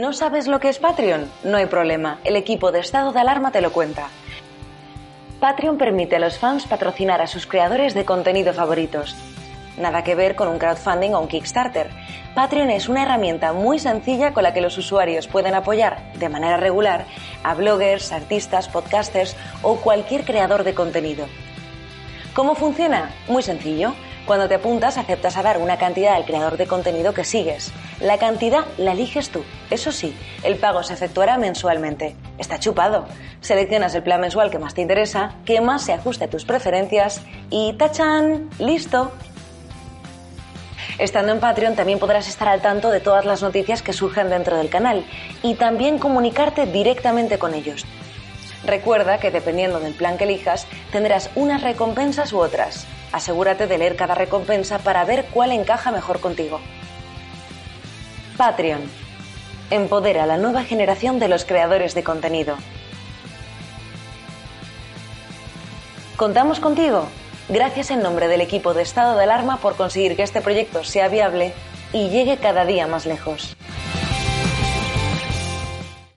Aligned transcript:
¿No 0.00 0.14
sabes 0.14 0.48
lo 0.48 0.60
que 0.60 0.70
es 0.70 0.78
Patreon? 0.78 1.30
No 1.44 1.58
hay 1.58 1.66
problema, 1.66 2.20
el 2.24 2.34
equipo 2.34 2.72
de 2.72 2.80
estado 2.80 3.12
de 3.12 3.20
alarma 3.20 3.52
te 3.52 3.60
lo 3.60 3.70
cuenta. 3.70 4.08
Patreon 5.40 5.76
permite 5.76 6.16
a 6.16 6.18
los 6.18 6.38
fans 6.38 6.64
patrocinar 6.64 7.20
a 7.20 7.26
sus 7.26 7.46
creadores 7.46 7.92
de 7.92 8.06
contenido 8.06 8.54
favoritos. 8.54 9.14
Nada 9.76 10.02
que 10.02 10.14
ver 10.14 10.36
con 10.36 10.48
un 10.48 10.58
crowdfunding 10.58 11.12
o 11.12 11.20
un 11.20 11.28
Kickstarter. 11.28 11.90
Patreon 12.34 12.70
es 12.70 12.88
una 12.88 13.02
herramienta 13.02 13.52
muy 13.52 13.78
sencilla 13.78 14.32
con 14.32 14.42
la 14.42 14.54
que 14.54 14.62
los 14.62 14.78
usuarios 14.78 15.28
pueden 15.28 15.54
apoyar 15.54 16.14
de 16.14 16.30
manera 16.30 16.56
regular 16.56 17.04
a 17.44 17.52
bloggers, 17.52 18.10
artistas, 18.10 18.70
podcasters 18.70 19.36
o 19.60 19.76
cualquier 19.82 20.24
creador 20.24 20.64
de 20.64 20.72
contenido. 20.72 21.26
¿Cómo 22.32 22.54
funciona? 22.54 23.10
Muy 23.28 23.42
sencillo. 23.42 23.92
Cuando 24.30 24.46
te 24.46 24.54
apuntas 24.54 24.96
aceptas 24.96 25.36
a 25.36 25.42
dar 25.42 25.58
una 25.58 25.76
cantidad 25.76 26.14
al 26.14 26.24
creador 26.24 26.56
de 26.56 26.68
contenido 26.68 27.12
que 27.12 27.24
sigues. 27.24 27.72
La 27.98 28.16
cantidad 28.16 28.64
la 28.78 28.92
eliges 28.92 29.30
tú. 29.30 29.42
Eso 29.70 29.90
sí, 29.90 30.16
el 30.44 30.54
pago 30.54 30.84
se 30.84 30.92
efectuará 30.92 31.36
mensualmente. 31.36 32.14
Está 32.38 32.60
chupado. 32.60 33.06
Seleccionas 33.40 33.92
el 33.96 34.04
plan 34.04 34.20
mensual 34.20 34.52
que 34.52 34.60
más 34.60 34.74
te 34.74 34.82
interesa, 34.82 35.34
que 35.44 35.60
más 35.60 35.82
se 35.82 35.94
ajuste 35.94 36.26
a 36.26 36.30
tus 36.30 36.44
preferencias 36.44 37.22
y 37.50 37.72
¡tachan! 37.72 38.48
¡Listo! 38.60 39.10
Estando 40.98 41.32
en 41.32 41.40
Patreon 41.40 41.74
también 41.74 41.98
podrás 41.98 42.28
estar 42.28 42.46
al 42.46 42.62
tanto 42.62 42.92
de 42.92 43.00
todas 43.00 43.24
las 43.24 43.42
noticias 43.42 43.82
que 43.82 43.92
surgen 43.92 44.30
dentro 44.30 44.56
del 44.58 44.70
canal 44.70 45.04
y 45.42 45.56
también 45.56 45.98
comunicarte 45.98 46.66
directamente 46.66 47.40
con 47.40 47.52
ellos. 47.52 47.84
Recuerda 48.64 49.18
que 49.18 49.32
dependiendo 49.32 49.80
del 49.80 49.94
plan 49.94 50.18
que 50.18 50.22
elijas, 50.22 50.68
tendrás 50.92 51.30
unas 51.34 51.62
recompensas 51.62 52.32
u 52.32 52.38
otras. 52.38 52.86
Asegúrate 53.12 53.66
de 53.66 53.78
leer 53.78 53.96
cada 53.96 54.14
recompensa 54.14 54.78
para 54.78 55.04
ver 55.04 55.26
cuál 55.26 55.52
encaja 55.52 55.90
mejor 55.90 56.20
contigo. 56.20 56.60
Patreon. 58.36 58.82
Empodera 59.70 60.24
a 60.24 60.26
la 60.26 60.36
nueva 60.36 60.64
generación 60.64 61.18
de 61.18 61.28
los 61.28 61.44
creadores 61.44 61.94
de 61.94 62.04
contenido. 62.04 62.56
¿Contamos 66.16 66.60
contigo? 66.60 67.08
Gracias 67.48 67.90
en 67.90 68.02
nombre 68.02 68.28
del 68.28 68.42
equipo 68.42 68.74
de 68.74 68.82
Estado 68.82 69.16
de 69.16 69.24
Alarma 69.24 69.56
por 69.56 69.74
conseguir 69.74 70.16
que 70.16 70.22
este 70.22 70.40
proyecto 70.40 70.84
sea 70.84 71.08
viable 71.08 71.52
y 71.92 72.10
llegue 72.10 72.36
cada 72.36 72.64
día 72.64 72.86
más 72.86 73.06
lejos. 73.06 73.56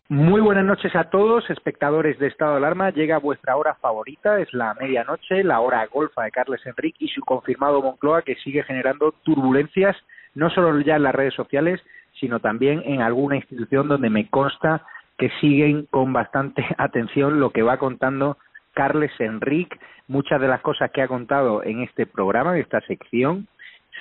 Muy 0.09 0.41
buenas 0.41 0.65
noches 0.65 0.93
a 0.97 1.05
todos, 1.05 1.49
espectadores 1.49 2.19
de 2.19 2.27
Estado 2.27 2.51
de 2.51 2.57
Alarma. 2.57 2.89
Llega 2.89 3.19
vuestra 3.19 3.55
hora 3.55 3.75
favorita, 3.75 4.37
es 4.41 4.53
la 4.53 4.73
medianoche, 4.73 5.45
la 5.45 5.61
hora 5.61 5.85
golfa 5.85 6.23
de 6.23 6.31
Carles 6.31 6.59
Enrique 6.65 7.05
y 7.05 7.07
su 7.07 7.21
confirmado 7.21 7.81
Moncloa 7.81 8.21
que 8.21 8.35
sigue 8.35 8.63
generando 8.63 9.13
turbulencias, 9.23 9.95
no 10.35 10.49
solo 10.49 10.77
ya 10.81 10.97
en 10.97 11.03
las 11.03 11.15
redes 11.15 11.33
sociales, 11.33 11.81
sino 12.19 12.41
también 12.41 12.83
en 12.85 13.01
alguna 13.01 13.37
institución 13.37 13.87
donde 13.87 14.09
me 14.09 14.27
consta 14.27 14.85
que 15.17 15.29
siguen 15.39 15.85
con 15.89 16.11
bastante 16.11 16.65
atención 16.77 17.39
lo 17.39 17.51
que 17.51 17.63
va 17.63 17.77
contando 17.77 18.37
Carles 18.73 19.13
Enrique. 19.19 19.79
Muchas 20.09 20.41
de 20.41 20.49
las 20.49 20.59
cosas 20.59 20.91
que 20.91 21.01
ha 21.01 21.07
contado 21.07 21.63
en 21.63 21.81
este 21.81 22.05
programa, 22.07 22.55
en 22.55 22.61
esta 22.61 22.81
sección, 22.81 23.47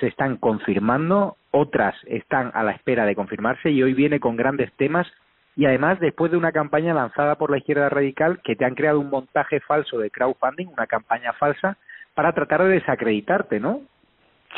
se 0.01 0.07
están 0.07 0.35
confirmando, 0.35 1.37
otras 1.51 1.95
están 2.07 2.51
a 2.55 2.63
la 2.63 2.71
espera 2.71 3.05
de 3.05 3.15
confirmarse 3.15 3.71
y 3.71 3.81
hoy 3.81 3.93
viene 3.93 4.19
con 4.19 4.35
grandes 4.35 4.73
temas 4.73 5.07
y 5.55 5.65
además 5.65 5.99
después 5.99 6.31
de 6.31 6.37
una 6.37 6.51
campaña 6.51 6.93
lanzada 6.93 7.35
por 7.35 7.51
la 7.51 7.57
izquierda 7.57 7.89
radical 7.89 8.39
que 8.43 8.55
te 8.55 8.65
han 8.65 8.75
creado 8.75 8.99
un 8.99 9.09
montaje 9.09 9.59
falso 9.59 9.99
de 9.99 10.09
crowdfunding, 10.09 10.67
una 10.67 10.87
campaña 10.87 11.33
falsa, 11.33 11.77
para 12.13 12.31
tratar 12.33 12.63
de 12.63 12.69
desacreditarte, 12.69 13.59
¿no? 13.59 13.81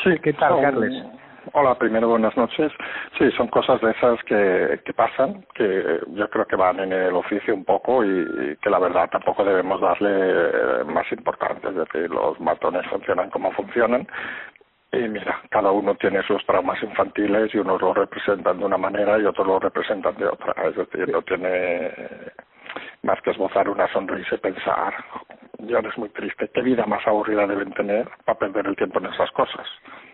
Sí. 0.02 0.10
¿Qué 0.22 0.32
tal, 0.34 0.60
Carles? 0.60 1.04
Hola, 1.52 1.76
primero 1.76 2.08
buenas 2.08 2.36
noches. 2.36 2.72
Sí, 3.16 3.30
son 3.36 3.46
cosas 3.48 3.80
de 3.80 3.92
esas 3.92 4.22
que, 4.24 4.80
que 4.84 4.92
pasan, 4.92 5.46
que 5.54 6.00
yo 6.08 6.28
creo 6.28 6.44
que 6.44 6.56
van 6.56 6.80
en 6.80 6.92
el 6.92 7.14
oficio 7.14 7.54
un 7.54 7.64
poco 7.64 8.04
y, 8.04 8.08
y 8.08 8.56
que 8.56 8.68
la 8.68 8.80
verdad 8.80 9.08
tampoco 9.10 9.44
debemos 9.44 9.80
darle 9.80 10.84
más 10.86 11.10
importancia. 11.12 11.70
Es 11.70 11.76
decir, 11.76 12.10
los 12.10 12.40
matones 12.40 12.84
funcionan 12.88 13.30
como 13.30 13.52
funcionan 13.52 14.08
y 15.04 15.08
mira, 15.08 15.40
cada 15.50 15.70
uno 15.70 15.94
tiene 15.94 16.22
sus 16.22 16.44
traumas 16.46 16.82
infantiles 16.82 17.54
y 17.54 17.58
unos 17.58 17.80
lo 17.80 17.94
representan 17.94 18.58
de 18.58 18.64
una 18.64 18.78
manera 18.78 19.18
y 19.18 19.24
otros 19.24 19.46
lo 19.46 19.58
representan 19.58 20.16
de 20.16 20.26
otra. 20.26 20.54
Es 20.68 20.76
decir, 20.76 21.08
no 21.08 21.22
tiene 21.22 21.90
más 23.02 23.20
que 23.22 23.30
esbozar 23.30 23.68
una 23.68 23.90
sonrisa 23.92 24.34
y 24.34 24.38
pensar, 24.38 24.94
ya 25.60 25.78
es 25.78 25.98
muy 25.98 26.08
triste, 26.10 26.50
qué 26.52 26.62
vida 26.62 26.86
más 26.86 27.06
aburrida 27.06 27.46
deben 27.46 27.72
tener 27.72 28.08
para 28.24 28.38
perder 28.38 28.66
el 28.66 28.76
tiempo 28.76 28.98
en 28.98 29.06
esas 29.06 29.30
cosas. 29.30 29.66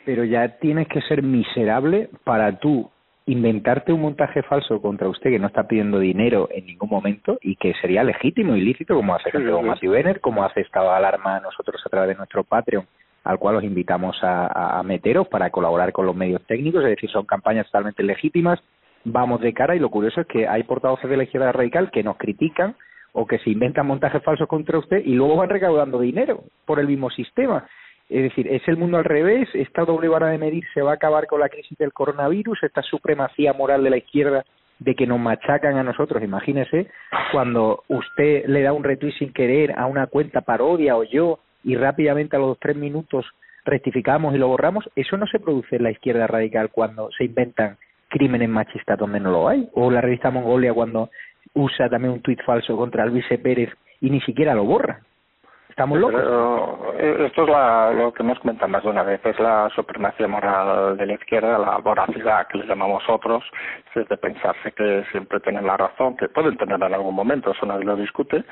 Pero 0.05 0.25
ya 0.25 0.49
tienes 0.59 0.89
que 0.89 1.01
ser 1.03 1.23
miserable 1.23 2.11
para 2.25 2.59
tú 2.59 2.91
inventarte 3.27 3.93
un 3.93 4.03
montaje 4.03 4.43
falso 4.43 4.83
contra 4.83 5.09
usted 5.09 5.31
que 5.31 5.39
no 5.39 5.47
está 5.47 5.69
pidiendo 5.69 6.01
dinero 6.01 6.49
en 6.51 6.67
ningún 6.67 6.91
momento 6.91 7.39
y 7.41 7.55
que 7.57 7.73
sería 7.75 8.03
legítimo 8.03 8.57
y 8.57 8.61
lícito, 8.61 8.97
como 8.97 9.15
hace 9.15 9.31
sí, 9.31 9.39
sí. 9.39 9.45
Matthew 9.45 9.93
Benner, 9.93 10.21
como 10.21 10.45
hace 10.45 10.61
Estado 10.61 10.91
de 10.91 10.97
Alarma 10.97 11.41
nosotros 11.41 11.81
a 11.85 11.89
través 11.89 12.09
de 12.09 12.15
nuestro 12.17 12.43
Patreon 12.43 12.87
al 13.25 13.39
cual 13.39 13.57
os 13.57 13.65
invitamos 13.65 14.17
a, 14.23 14.83
meteros 14.85 15.29
para 15.29 15.51
colaborar 15.51 15.93
con 15.93 16.07
los 16.07 16.17
medios 16.17 16.43
técnicos, 16.47 16.83
es 16.83 16.91
decir, 16.91 17.11
son 17.11 17.25
campañas 17.25 17.67
totalmente 17.67 18.03
legítimas, 18.03 18.61
vamos 19.05 19.41
de 19.41 19.53
cara 19.53 19.77
y 19.77 19.79
lo 19.79 19.91
curioso 19.91 20.21
es 20.21 20.27
que 20.27 20.49
hay 20.49 20.65
portavoces 20.65 21.09
de 21.09 21.17
la 21.17 21.25
izquierda 21.25 21.53
radical 21.53 21.91
que 21.91 22.03
nos 22.03 22.17
critican 22.17 22.75
o 23.13 23.27
que 23.27 23.39
se 23.39 23.51
inventan 23.51 23.87
montajes 23.87 24.23
falsos 24.23 24.49
contra 24.49 24.79
usted 24.79 25.03
y 25.05 25.15
luego 25.15 25.37
van 25.37 25.51
recaudando 25.51 26.01
dinero 26.01 26.45
por 26.65 26.81
el 26.81 26.87
mismo 26.89 27.11
sistema. 27.11 27.67
Es 28.09 28.23
decir, 28.25 28.49
es 28.49 28.67
el 28.67 28.77
mundo 28.77 28.99
al 28.99 29.05
revés, 29.05 29.49
esta 29.55 29.85
doble 29.85 30.09
vara 30.09 30.29
de 30.29 30.39
medir 30.39 30.65
se 30.75 30.83
va 30.83 30.93
a 30.93 30.95
acabar 30.95 31.27
con 31.27 31.41
la 31.41 31.49
crisis 31.49 31.79
del 31.79 31.93
coronavirus, 31.93 32.63
esta 32.63 32.83
supremacía 32.83 33.53
moral 33.53 33.85
de 33.85 33.91
la 33.91 33.97
izquierda 33.99 34.45
de 34.79 34.95
que 34.95 35.07
nos 35.07 35.21
machacan 35.21 35.77
a 35.77 35.85
nosotros, 35.85 36.23
imagínese, 36.23 36.89
cuando 37.31 37.85
usted 37.89 38.47
le 38.47 38.63
da 38.63 38.73
un 38.73 38.83
retweet 38.83 39.13
sin 39.19 39.33
querer 39.33 39.79
a 39.79 39.87
una 39.87 40.09
cuenta 40.09 40.41
parodia 40.41 40.97
o 40.97 41.05
yo 41.05 41.39
y 41.65 41.77
rápidamente 41.77 42.37
a 42.37 42.41
los 42.41 42.59
tres 42.59 42.77
minutos 42.77 43.27
rectificamos 43.65 44.35
y 44.35 44.39
lo 44.39 44.49
borramos, 44.49 44.89
eso 44.97 45.17
no 45.17 45.27
se 45.27 45.39
produce 45.39 45.77
en 45.77 45.85
la 45.85 45.91
izquierda 45.91 46.27
radical 46.27 46.71
cuando 46.71 47.11
se 47.17 47.25
inventan 47.25 47.77
crímenes 48.09 48.49
machistas 48.49 48.99
donde 48.99 49.21
no 49.21 49.31
lo 49.31 49.49
hay, 49.49 49.69
o 49.73 49.91
la 49.91 50.01
revista 50.01 50.31
Mongolia 50.31 50.75
cuando 50.75 51.11
usa 51.55 51.89
también 51.89 52.13
un 52.13 52.21
tuit 52.21 52.43
falso 52.45 52.77
contra 52.77 53.07
Luis 53.07 53.25
Pérez 53.43 53.71
y 54.01 54.11
ni 54.11 54.21
siquiera 54.21 54.55
lo 54.55 54.65
borra. 54.65 55.01
Estamos 55.73 55.99
locos. 55.99 56.21
Pero 56.21 57.25
esto 57.25 57.45
es 57.45 57.49
la, 57.49 57.91
lo 57.93 58.13
que 58.13 58.23
hemos 58.23 58.39
comentado 58.41 58.69
más 58.69 58.83
de 58.83 58.91
una 58.91 59.03
vez, 59.05 59.25
es 59.25 59.41
la 59.41 59.71
supremacía 59.75 60.29
moral 60.29 60.99
de 60.99 61.07
la 61.07 61.15
izquierda, 61.15 61.59
la 61.59 61.79
voracidad 61.79 62.47
que 62.49 62.59
le 62.59 62.67
llamamos 62.67 63.03
otros, 63.09 63.43
es 63.95 64.07
de 64.07 64.17
pensarse 64.19 64.73
que 64.73 65.03
siempre 65.11 65.41
tienen 65.41 65.67
la 65.67 65.79
razón, 65.79 66.15
que 66.19 66.29
pueden 66.29 66.59
tener 66.59 66.77
en 66.77 66.95
algún 66.95 67.15
momento, 67.15 67.53
eso 67.53 67.65
nadie 67.65 67.87
lo 67.87 67.97
discute, 67.97 68.45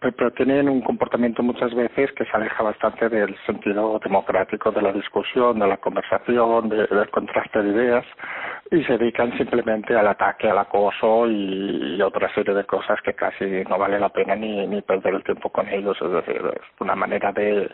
pero, 0.00 0.16
pero 0.16 0.30
tienen 0.32 0.66
un 0.70 0.80
comportamiento 0.80 1.42
muchas 1.42 1.74
veces 1.74 2.10
que 2.12 2.24
se 2.24 2.30
aleja 2.32 2.62
bastante 2.62 3.10
del 3.10 3.36
sentido 3.44 4.00
democrático 4.02 4.70
de 4.70 4.80
la 4.80 4.92
discusión, 4.92 5.58
de 5.58 5.66
la 5.66 5.76
conversación, 5.76 6.70
de, 6.70 6.86
del 6.86 7.10
contraste 7.10 7.62
de 7.62 7.70
ideas, 7.70 8.06
y 8.70 8.82
se 8.84 8.96
dedican 8.96 9.36
simplemente 9.36 9.94
al 9.94 10.08
ataque, 10.08 10.48
al 10.48 10.56
acoso 10.56 11.26
y, 11.26 11.96
y 11.96 12.02
otra 12.02 12.32
serie 12.34 12.54
de 12.54 12.64
cosas 12.64 12.98
que 13.02 13.12
casi 13.12 13.44
no 13.68 13.76
vale 13.76 14.00
la 14.00 14.08
pena 14.08 14.34
ni, 14.34 14.66
ni 14.66 14.80
perder 14.80 15.16
el 15.16 15.24
tiempo 15.24 15.50
con 15.50 15.68
ellos, 15.68 15.98
es 16.00 16.10
decir, 16.10 16.42
una 16.80 16.94
manera 16.94 17.32
de, 17.32 17.70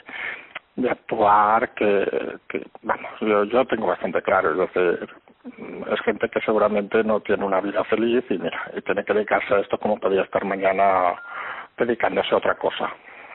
de 0.77 0.91
actuar 0.91 1.75
que, 1.75 2.39
que 2.49 2.67
vamos, 2.83 3.11
yo, 3.21 3.45
yo 3.45 3.65
tengo 3.67 3.87
bastante 3.87 4.23
claro, 4.23 4.53
es 4.53 4.73
decir, 4.73 5.09
es 5.93 6.01
gente 6.01 6.29
que 6.29 6.41
seguramente 6.41 7.03
no 7.05 7.21
tiene 7.21 7.45
una 7.45 7.61
vida 7.61 7.85
feliz 7.85 8.25
y 8.31 8.39
mira, 8.39 8.71
y 8.77 8.83
tiene 8.83 9.05
que 9.05 9.15
dedicarse 9.15 9.55
a 9.55 9.61
esto 9.61 9.79
como 9.79 9.99
podría 9.99 10.23
estar 10.23 10.45
mañana 10.45 11.15
dedicándose 11.77 12.35
a 12.35 12.39
otra 12.39 12.55
cosa. 12.57 12.91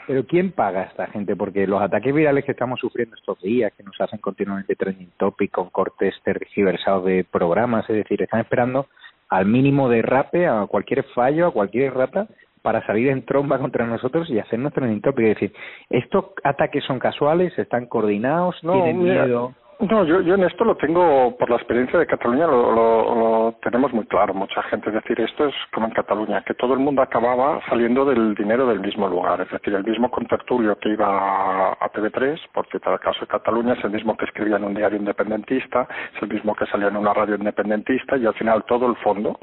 Pero 0.05 0.25
¿quién 0.25 0.51
paga 0.51 0.81
a 0.81 0.85
esta 0.85 1.07
gente? 1.07 1.35
Porque 1.35 1.65
los 1.65 1.81
ataques 1.81 2.13
virales 2.13 2.43
que 2.43 2.51
estamos 2.51 2.79
sufriendo 2.79 3.15
estos 3.15 3.41
días, 3.41 3.71
que 3.75 3.83
nos 3.83 3.99
hacen 4.01 4.19
continuamente 4.19 4.75
trending 4.75 5.11
topic 5.17 5.51
con 5.51 5.69
cortes 5.69 6.13
tergiversados 6.23 7.05
de 7.05 7.25
programas, 7.29 7.89
es 7.89 7.95
decir, 7.95 8.21
están 8.21 8.41
esperando 8.41 8.87
al 9.29 9.45
mínimo 9.45 9.89
de 9.89 10.01
rape, 10.01 10.45
a 10.45 10.65
cualquier 10.67 11.03
fallo, 11.15 11.47
a 11.47 11.51
cualquier 11.51 11.93
rata, 11.93 12.27
para 12.63 12.83
salir 12.87 13.09
en 13.09 13.23
tromba 13.25 13.59
contra 13.59 13.85
nosotros 13.85 14.27
y 14.29 14.39
hacernos 14.39 14.73
topic. 15.01 15.25
Es 15.25 15.35
decir, 15.35 15.53
¿estos 15.89 16.25
ataques 16.43 16.83
son 16.85 16.97
casuales? 16.97 17.53
¿Están 17.59 17.85
coordinados? 17.85 18.55
No, 18.63 18.73
¿Tienen 18.73 19.03
miedo? 19.03 19.53
No, 19.89 20.05
yo, 20.05 20.21
yo 20.21 20.35
en 20.35 20.43
esto 20.43 20.63
lo 20.63 20.77
tengo, 20.77 21.35
por 21.37 21.49
la 21.49 21.57
experiencia 21.57 21.99
de 21.99 22.07
Cataluña, 22.07 22.47
lo, 22.47 22.73
lo, 22.73 23.55
tenemos 23.61 23.91
muy 23.91 24.05
claro, 24.05 24.33
mucha 24.33 24.63
gente. 24.63 24.89
Es 24.89 24.95
decir, 24.95 25.19
esto 25.19 25.47
es 25.47 25.55
como 25.73 25.87
en 25.87 25.93
Cataluña, 25.93 26.41
que 26.43 26.53
todo 26.53 26.73
el 26.73 26.79
mundo 26.79 27.01
acababa 27.01 27.59
saliendo 27.67 28.05
del 28.05 28.33
dinero 28.33 28.65
del 28.65 28.79
mismo 28.79 29.09
lugar. 29.09 29.41
Es 29.41 29.51
decir, 29.51 29.73
el 29.73 29.83
mismo 29.83 30.09
contertulio 30.09 30.77
que 30.79 30.89
iba 30.89 31.73
a 31.73 31.91
TV3, 31.91 32.39
porque 32.53 32.77
el 32.77 32.99
caso 32.99 33.19
de 33.21 33.27
Cataluña, 33.27 33.73
es 33.73 33.83
el 33.83 33.91
mismo 33.91 34.15
que 34.15 34.23
escribía 34.23 34.55
en 34.55 34.63
un 34.63 34.73
diario 34.73 34.97
independentista, 34.97 35.85
es 36.15 36.21
el 36.21 36.29
mismo 36.29 36.55
que 36.55 36.65
salía 36.67 36.87
en 36.87 36.95
una 36.95 37.13
radio 37.13 37.35
independentista, 37.35 38.15
y 38.15 38.25
al 38.25 38.35
final 38.35 38.63
todo 38.63 38.87
el 38.87 38.95
fondo 38.97 39.37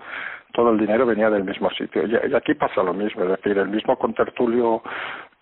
todo 0.52 0.70
el 0.70 0.78
dinero 0.78 1.06
venía 1.06 1.30
del 1.30 1.44
mismo 1.44 1.70
sitio. 1.70 2.06
Y, 2.06 2.34
aquí 2.34 2.54
pasa 2.54 2.82
lo 2.82 2.92
mismo, 2.92 3.22
es 3.22 3.30
decir, 3.30 3.56
el 3.58 3.68
mismo 3.68 3.96
contertulio 3.96 4.82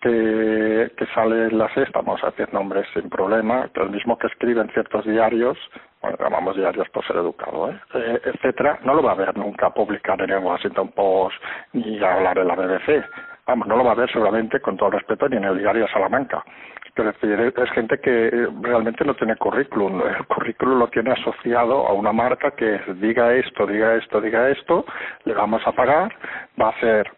que, 0.01 0.91
que 0.97 1.05
sale 1.07 1.47
en 1.47 1.57
la 1.57 1.73
sexta, 1.73 2.01
vamos 2.01 2.23
a 2.23 2.31
decir 2.31 2.53
nombres 2.53 2.87
sin 2.93 3.09
problema, 3.09 3.69
que 3.73 3.81
el 3.81 3.89
mismo 3.89 4.17
que 4.17 4.27
escribe 4.27 4.61
en 4.61 4.69
ciertos 4.69 5.05
diarios, 5.05 5.57
bueno, 6.01 6.17
llamamos 6.19 6.55
diarios 6.55 6.87
por 6.89 7.05
ser 7.05 7.17
educado, 7.17 7.71
¿eh? 7.71 7.79
eh 7.95 8.21
etcétera, 8.25 8.79
no 8.83 8.93
lo 8.93 9.03
va 9.03 9.11
a 9.11 9.15
ver 9.15 9.37
nunca 9.37 9.69
publicar 9.71 10.21
en 10.21 10.29
el 10.29 10.39
Washington 10.43 10.89
Post 10.89 11.35
ni 11.73 12.01
hablar 12.03 12.37
en 12.37 12.47
la 12.47 12.55
BBC. 12.55 13.03
Vamos, 13.45 13.67
no 13.67 13.77
lo 13.77 13.83
va 13.83 13.91
a 13.91 13.95
ver 13.95 14.11
seguramente, 14.11 14.59
con 14.59 14.77
todo 14.77 14.91
respeto, 14.91 15.27
ni 15.27 15.37
en 15.37 15.43
el 15.43 15.57
diario 15.57 15.87
Salamanca. 15.87 16.43
Es 16.95 17.05
decir, 17.05 17.53
es 17.55 17.71
gente 17.71 17.97
que 17.99 18.49
realmente 18.61 19.05
no 19.05 19.15
tiene 19.15 19.35
currículum. 19.37 20.01
El 20.01 20.25
currículum 20.25 20.79
lo 20.79 20.87
tiene 20.87 21.11
asociado 21.11 21.87
a 21.87 21.93
una 21.93 22.11
marca 22.11 22.51
que 22.51 22.79
diga 22.95 23.33
esto, 23.33 23.65
diga 23.65 23.95
esto, 23.95 24.19
diga 24.19 24.49
esto, 24.49 24.85
le 25.23 25.33
vamos 25.33 25.65
a 25.65 25.71
pagar, 25.71 26.13
va 26.61 26.69
a 26.69 26.79
ser 26.79 27.09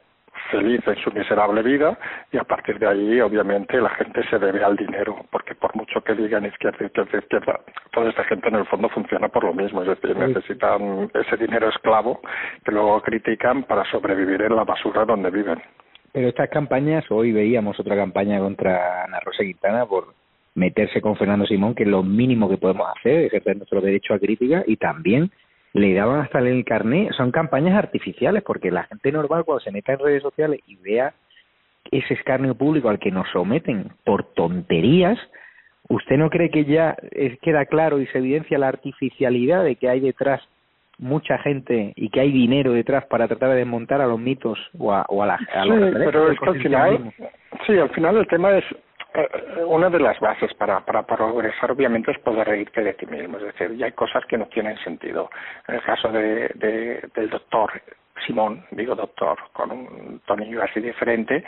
feliz 0.52 0.82
en 0.86 0.96
su 0.98 1.12
miserable 1.12 1.64
vida 1.64 1.98
y 2.32 2.38
a 2.38 2.44
partir 2.44 2.78
de 2.78 2.88
ahí 2.88 3.22
obviamente 3.22 3.80
la 3.82 3.90
gente 3.90 4.22
se 4.30 4.38
debe 4.38 4.64
al 4.64 4.76
dinero 4.76 5.26
porque 5.32 5.56
por 5.56 5.76
mucho 5.76 6.02
que 6.02 6.14
digan 6.14 6.46
izquierda, 6.46 6.86
izquierda, 6.86 7.18
izquierda, 7.18 7.60
toda 7.92 8.10
esta 8.10 8.24
gente 8.26 8.50
en 8.50 8.56
el 8.56 8.66
fondo 8.66 8.90
funciona 8.90 9.28
por 9.30 9.44
lo 9.44 9.54
mismo, 9.54 9.82
es 9.82 9.88
decir, 9.88 10.16
necesitan 10.16 11.10
ese 11.14 11.38
dinero 11.38 11.70
esclavo 11.70 12.22
que 12.64 12.72
luego 12.72 13.02
critican 13.02 13.64
para 13.64 13.84
sobrevivir 13.86 14.42
en 14.42 14.56
la 14.56 14.64
basura 14.64 15.06
donde 15.06 15.32
viven. 15.32 15.62
Pero 16.12 16.28
estas 16.28 16.50
campañas, 16.50 17.06
hoy 17.10 17.32
veíamos 17.32 17.80
otra 17.80 17.96
campaña 17.96 18.40
contra 18.40 19.06
Ana 19.06 19.20
Rosa 19.22 19.44
Quintana 19.44 19.86
por 19.86 20.14
meterse 20.56 21.00
con 21.00 21.16
Fernando 21.16 21.46
Simón, 21.46 21.74
que 21.74 21.84
es 21.84 21.90
lo 21.90 22.04
mínimo 22.04 22.50
que 22.50 22.58
podemos 22.58 22.88
hacer, 22.98 23.26
ejercer 23.26 23.56
nuestro 23.56 23.80
derecho 23.80 24.14
a 24.14 24.20
crítica, 24.20 24.64
y 24.68 24.76
también 24.76 25.32
le 25.74 25.94
daban 25.94 26.22
hasta 26.22 26.40
el 26.40 26.66
carnet. 26.66 27.12
Son 27.14 27.32
campañas 27.32 27.78
artificiales, 27.78 28.44
porque 28.44 28.72
la 28.72 28.84
gente 28.84 29.12
normal 29.12 29.46
cuando 29.46 29.62
se 29.62 29.72
meta 29.72 29.94
en 29.94 30.00
redes 30.00 30.22
sociales 30.22 30.60
y 30.68 30.76
vea 30.78 31.14
ese 31.92 32.14
escarnio 32.14 32.56
público 32.56 32.90
al 32.90 33.00
que 33.00 33.12
nos 33.12 33.28
someten 33.30 33.92
por 34.06 34.24
tonterías, 34.34 35.18
¿usted 35.90 36.18
no 36.18 36.30
cree 36.30 36.50
que 36.50 36.66
ya 36.66 36.96
queda 37.42 37.66
claro 37.66 38.00
y 38.00 38.08
se 38.08 38.20
evidencia 38.20 38.58
la 38.58 38.68
artificialidad 38.68 39.64
de 39.64 39.76
que 39.76 39.90
hay 39.90 40.00
detrás 40.00 40.42
mucha 41.02 41.40
gente 41.40 41.94
y 41.96 42.10
que 42.10 42.20
hay 42.20 42.32
dinero 42.32 42.74
detrás 42.74 43.06
para 43.06 43.28
tratar 43.28 43.50
de 43.50 43.56
desmontar 43.56 44.02
a 44.02 44.08
los 44.08 44.20
mitos 44.20 44.60
o 44.78 44.94
a, 44.94 45.04
o 45.10 45.24
a 45.24 45.26
la 45.26 45.38
sí, 45.38 45.46
pero 45.96 46.32
es 46.32 46.40
que 46.40 46.50
al 46.50 46.62
final 46.62 47.14
sí 47.66 47.78
al 47.78 47.90
final 47.90 48.18
el 48.18 48.28
tema 48.28 48.56
es 48.56 48.64
eh, 49.14 49.64
una 49.66 49.90
de 49.90 50.00
las 50.00 50.20
bases 50.20 50.54
para, 50.54 50.80
para 50.82 51.04
progresar 51.04 51.72
obviamente 51.72 52.12
es 52.12 52.20
poder 52.20 52.48
reírte 52.48 52.82
de 52.84 52.94
ti 52.94 53.06
mismo. 53.06 53.38
Es 53.38 53.44
decir 53.44 53.76
ya 53.76 53.86
hay 53.88 53.92
cosas 53.94 54.26
que 54.26 54.38
no 54.38 54.48
tienen 54.48 54.78
sentido. 54.80 55.30
En 55.68 55.76
el 55.76 55.82
caso 55.82 56.10
de, 56.10 56.52
de 56.56 57.10
del 57.14 57.30
doctor 57.30 57.72
Simón 58.26 58.66
digo 58.72 58.96
doctor 58.96 59.38
con 59.54 59.72
un 59.72 60.22
tonillo 60.26 60.64
así 60.64 60.80
diferente 60.80 61.44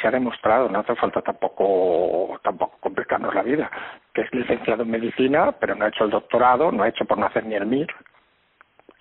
se 0.00 0.08
ha 0.08 0.10
demostrado, 0.10 0.68
no 0.68 0.78
hace 0.78 0.94
falta 0.96 1.20
tampoco 1.20 2.40
tampoco 2.42 2.78
complicarnos 2.80 3.34
la 3.34 3.42
vida, 3.42 3.70
que 4.14 4.22
es 4.22 4.32
licenciado 4.32 4.82
en 4.82 4.90
medicina, 4.90 5.52
pero 5.60 5.74
no 5.74 5.84
ha 5.84 5.88
hecho 5.88 6.04
el 6.04 6.10
doctorado, 6.10 6.72
no 6.72 6.84
ha 6.84 6.88
hecho 6.88 7.04
por 7.04 7.18
no 7.18 7.26
hacer 7.26 7.44
ni 7.44 7.54
el 7.54 7.66
MIR, 7.66 7.88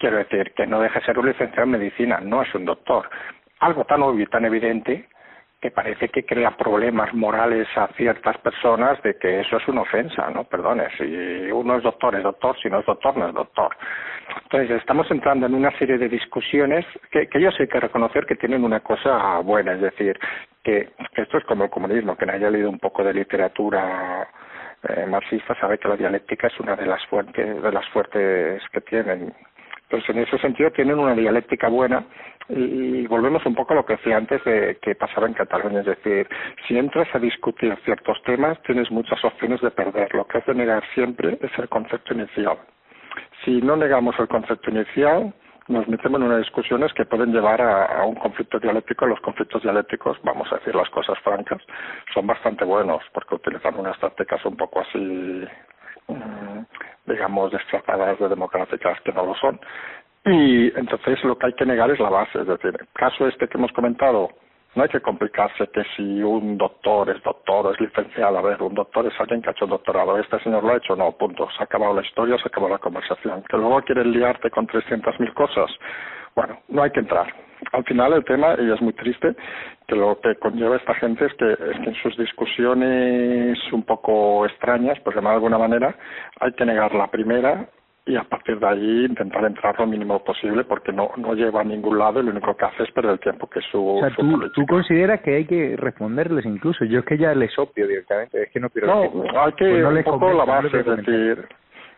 Quiero 0.03 0.17
decir, 0.17 0.53
que 0.53 0.67
no 0.67 0.81
deje 0.81 0.99
de 0.99 1.05
ser 1.05 1.17
un 1.17 1.27
licenciado 1.27 1.63
en 1.63 1.71
medicina, 1.71 2.19
no 2.19 2.41
es 2.41 2.53
un 2.53 2.65
doctor. 2.65 3.09
Algo 3.59 3.85
tan 3.85 4.01
obvio 4.01 4.23
y 4.23 4.27
tan 4.27 4.43
evidente 4.43 5.07
que 5.63 5.71
parece 5.71 6.09
que 6.09 6.25
crea 6.25 6.57
problemas 6.57 7.13
morales 7.13 7.69
a 7.77 7.87
ciertas 7.95 8.37
personas 8.39 9.01
de 9.01 9.17
que 9.17 9.39
eso 9.39 9.55
es 9.55 9.65
una 9.69 9.83
ofensa, 9.83 10.29
¿no? 10.29 10.43
Perdone, 10.43 10.89
si 10.97 11.05
uno 11.53 11.77
es 11.77 11.83
doctor, 11.83 12.13
es 12.15 12.23
doctor, 12.23 12.53
si 12.61 12.69
no 12.69 12.79
es 12.79 12.85
doctor, 12.85 13.15
no 13.15 13.29
es 13.29 13.33
doctor. 13.33 13.73
Entonces, 14.43 14.71
estamos 14.71 15.09
entrando 15.09 15.45
en 15.45 15.55
una 15.55 15.71
serie 15.79 15.97
de 15.97 16.09
discusiones 16.09 16.85
que, 17.09 17.27
que 17.27 17.39
yo 17.39 17.49
sé 17.51 17.69
que 17.69 17.79
reconocer 17.79 18.25
que 18.25 18.35
tienen 18.35 18.65
una 18.65 18.81
cosa 18.81 19.39
buena, 19.39 19.71
es 19.71 19.79
decir, 19.79 20.19
que, 20.61 20.89
esto 21.15 21.37
es 21.37 21.45
como 21.45 21.63
el 21.63 21.69
comunismo, 21.69 22.17
que 22.17 22.29
haya 22.29 22.49
leído 22.49 22.69
un 22.69 22.79
poco 22.79 23.01
de 23.01 23.13
literatura 23.13 24.27
eh, 24.89 25.05
marxista 25.05 25.55
sabe 25.61 25.77
que 25.77 25.87
la 25.87 25.95
dialéctica 25.95 26.47
es 26.47 26.59
una 26.59 26.75
de 26.75 26.87
las 26.87 27.05
fuentes, 27.05 27.63
de 27.63 27.71
las 27.71 27.87
fuertes 27.87 28.61
que 28.73 28.81
tienen 28.81 29.33
pues 29.93 30.09
en 30.09 30.17
ese 30.17 30.39
sentido 30.39 30.71
tienen 30.71 30.97
una 30.97 31.13
dialéctica 31.13 31.69
buena 31.69 32.03
y, 32.49 33.05
volvemos 33.05 33.45
un 33.45 33.53
poco 33.53 33.73
a 33.73 33.75
lo 33.75 33.85
que 33.85 33.93
decía 33.93 34.17
antes 34.17 34.43
de 34.43 34.79
que 34.81 34.95
pasaba 34.95 35.27
en 35.27 35.35
Cataluña, 35.35 35.81
es 35.81 35.85
decir, 35.85 36.27
si 36.67 36.79
entras 36.79 37.07
a 37.13 37.19
discutir 37.19 37.77
ciertos 37.85 38.19
temas 38.23 38.59
tienes 38.63 38.89
muchas 38.89 39.23
opciones 39.23 39.61
de 39.61 39.69
perder. 39.69 40.11
Lo 40.15 40.25
que 40.25 40.39
has 40.39 40.45
de 40.47 40.55
negar 40.55 40.83
siempre 40.95 41.37
es 41.39 41.51
el 41.59 41.69
concepto 41.69 42.15
inicial. 42.15 42.57
Si 43.45 43.61
no 43.61 43.75
negamos 43.75 44.15
el 44.17 44.27
concepto 44.27 44.71
inicial, 44.71 45.31
nos 45.67 45.87
metemos 45.87 46.19
en 46.19 46.25
unas 46.25 46.39
discusiones 46.39 46.91
que 46.93 47.05
pueden 47.05 47.31
llevar 47.31 47.61
a, 47.61 48.03
un 48.03 48.15
conflicto 48.15 48.57
dialéctico. 48.59 49.05
Los 49.05 49.19
conflictos 49.19 49.61
dialécticos, 49.61 50.17
vamos 50.23 50.51
a 50.51 50.55
decir 50.55 50.73
las 50.73 50.89
cosas 50.89 51.19
francas, 51.19 51.61
son 52.15 52.25
bastante 52.25 52.65
buenos 52.65 53.03
porque 53.13 53.35
utilizan 53.35 53.79
unas 53.79 53.99
tácticas 53.99 54.43
un 54.43 54.57
poco 54.57 54.79
así 54.79 55.47
Mm, 56.07 56.52
digamos, 57.05 57.51
desplazadas 57.51 58.19
de 58.19 58.29
democráticas 58.29 58.99
que 59.01 59.11
no 59.11 59.25
lo 59.25 59.35
son. 59.35 59.59
Y 60.25 60.67
entonces 60.77 61.23
lo 61.23 61.37
que 61.37 61.47
hay 61.47 61.53
que 61.53 61.65
negar 61.65 61.91
es 61.91 61.99
la 61.99 62.09
base, 62.09 62.39
es 62.39 62.47
decir, 62.47 62.75
el 62.79 62.87
caso 62.93 63.27
este 63.27 63.47
que 63.47 63.57
hemos 63.57 63.71
comentado, 63.73 64.29
no 64.75 64.83
hay 64.83 64.89
que 64.89 65.01
complicarse 65.01 65.67
que 65.67 65.83
si 65.95 66.23
un 66.23 66.57
doctor 66.57 67.09
es 67.09 67.21
doctor 67.23 67.67
o 67.67 67.71
es 67.71 67.79
licenciado, 67.79 68.37
a 68.37 68.41
ver, 68.41 68.61
un 68.61 68.73
doctor 68.73 69.05
es 69.05 69.19
alguien 69.19 69.41
que 69.41 69.49
ha 69.49 69.51
hecho 69.51 69.67
doctorado, 69.67 70.17
este 70.17 70.39
señor 70.39 70.63
lo 70.63 70.73
ha 70.73 70.77
hecho, 70.77 70.95
no, 70.95 71.11
punto, 71.11 71.47
se 71.51 71.61
ha 71.61 71.65
acabado 71.65 71.93
la 71.93 72.01
historia, 72.01 72.37
se 72.37 72.43
ha 72.43 72.47
acabado 72.47 72.73
la 72.73 72.79
conversación. 72.79 73.43
Que 73.49 73.57
luego 73.57 73.81
quieren 73.81 74.11
liarte 74.11 74.49
con 74.49 74.67
300.000 74.67 75.33
cosas, 75.33 75.69
bueno, 76.35 76.59
no 76.69 76.83
hay 76.83 76.91
que 76.91 77.01
entrar. 77.01 77.31
Al 77.71 77.83
final 77.85 78.13
el 78.13 78.25
tema, 78.25 78.55
y 78.59 78.71
es 78.71 78.81
muy 78.81 78.93
triste, 78.93 79.35
que 79.87 79.95
lo 79.95 80.19
que 80.19 80.35
conlleva 80.35 80.75
esta 80.75 80.95
gente 80.95 81.25
es 81.25 81.33
que, 81.35 81.53
es 81.53 81.79
que 81.79 81.89
en 81.89 81.95
sus 82.01 82.17
discusiones 82.17 83.57
un 83.71 83.83
poco 83.83 84.45
extrañas, 84.45 84.99
pues 85.03 85.15
de 85.15 85.27
alguna 85.27 85.57
manera, 85.57 85.95
hay 86.39 86.51
que 86.53 86.65
negar 86.65 86.93
la 86.93 87.07
primera 87.07 87.67
y 88.05 88.17
a 88.17 88.23
partir 88.23 88.59
de 88.59 88.67
ahí 88.67 89.05
intentar 89.05 89.45
entrar 89.45 89.79
lo 89.79 89.87
mínimo 89.87 90.23
posible 90.23 90.65
porque 90.65 90.91
no 90.91 91.11
no 91.17 91.33
lleva 91.33 91.61
a 91.61 91.63
ningún 91.63 91.97
lado 91.97 92.19
y 92.19 92.23
lo 92.23 92.31
único 92.31 92.55
que 92.55 92.65
hace 92.65 92.83
es 92.83 92.91
perder 92.91 93.13
el 93.13 93.19
tiempo 93.19 93.49
que 93.49 93.59
es 93.59 93.65
su, 93.71 93.85
o 93.85 93.99
sea, 93.99 94.09
tú, 94.15 94.65
consideras 94.67 95.21
que 95.21 95.35
hay 95.35 95.45
que 95.45 95.75
responderles 95.77 96.45
incluso. 96.45 96.83
Yo 96.83 96.99
es 96.99 97.05
que 97.05 97.17
ya 97.17 97.33
les 97.33 97.57
opio 97.57 97.87
directamente 97.87 98.43
es 98.43 98.51
que 98.51 98.59
no 98.59 98.69
quiero 98.69 98.87
no 98.87 99.41
hay 99.41 99.53
que 99.53 99.69
pues 99.69 100.05
un 100.07 100.19
poco 100.19 100.33
la 100.33 100.45
base 100.45 100.79
es 100.79 100.85
decir 100.85 101.47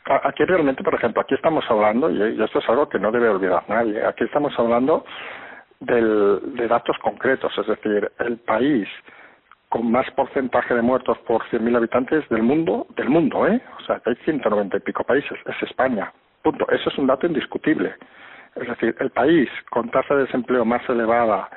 aquí 0.06 0.46
realmente, 0.46 0.84
por 0.84 0.94
ejemplo, 0.94 1.22
aquí 1.22 1.34
estamos 1.34 1.66
hablando, 1.70 2.10
y 2.10 2.42
esto 2.42 2.60
es 2.60 2.70
algo 2.70 2.88
que 2.88 3.00
no 3.00 3.12
debe 3.12 3.30
olvidar 3.30 3.64
nadie, 3.68 4.06
aquí 4.06 4.24
estamos 4.24 4.54
hablando 4.58 5.06
del, 5.80 6.40
de 6.56 6.68
datos 6.68 6.98
concretos, 7.00 7.52
es 7.58 7.68
decir, 7.68 8.12
el 8.20 8.38
país 8.38 8.88
con 9.76 9.92
más 9.92 10.10
porcentaje 10.12 10.74
de 10.74 10.82
muertos 10.82 11.18
por 11.28 11.44
100.000 11.50 11.76
habitantes 11.76 12.30
del 12.30 12.44
mundo, 12.44 12.88
del 12.96 13.10
mundo, 13.10 13.46
¿eh? 13.46 13.62
O 13.78 13.84
sea, 13.84 14.00
que 14.00 14.12
hay 14.12 14.16
190 14.24 14.78
y 14.78 14.80
pico 14.80 15.04
países, 15.04 15.38
es 15.46 15.64
España. 15.70 16.14
Punto. 16.44 16.66
Eso 16.70 16.90
es 16.90 16.98
un 16.98 17.08
dato 17.08 17.28
indiscutible. 17.28 17.94
Es 18.56 18.70
decir, 18.70 18.96
el 19.02 19.10
país 19.10 19.50
con 19.70 19.90
tasa 19.90 20.16
de 20.16 20.22
desempleo 20.22 20.64
más 20.64 20.82
elevada 20.88 21.50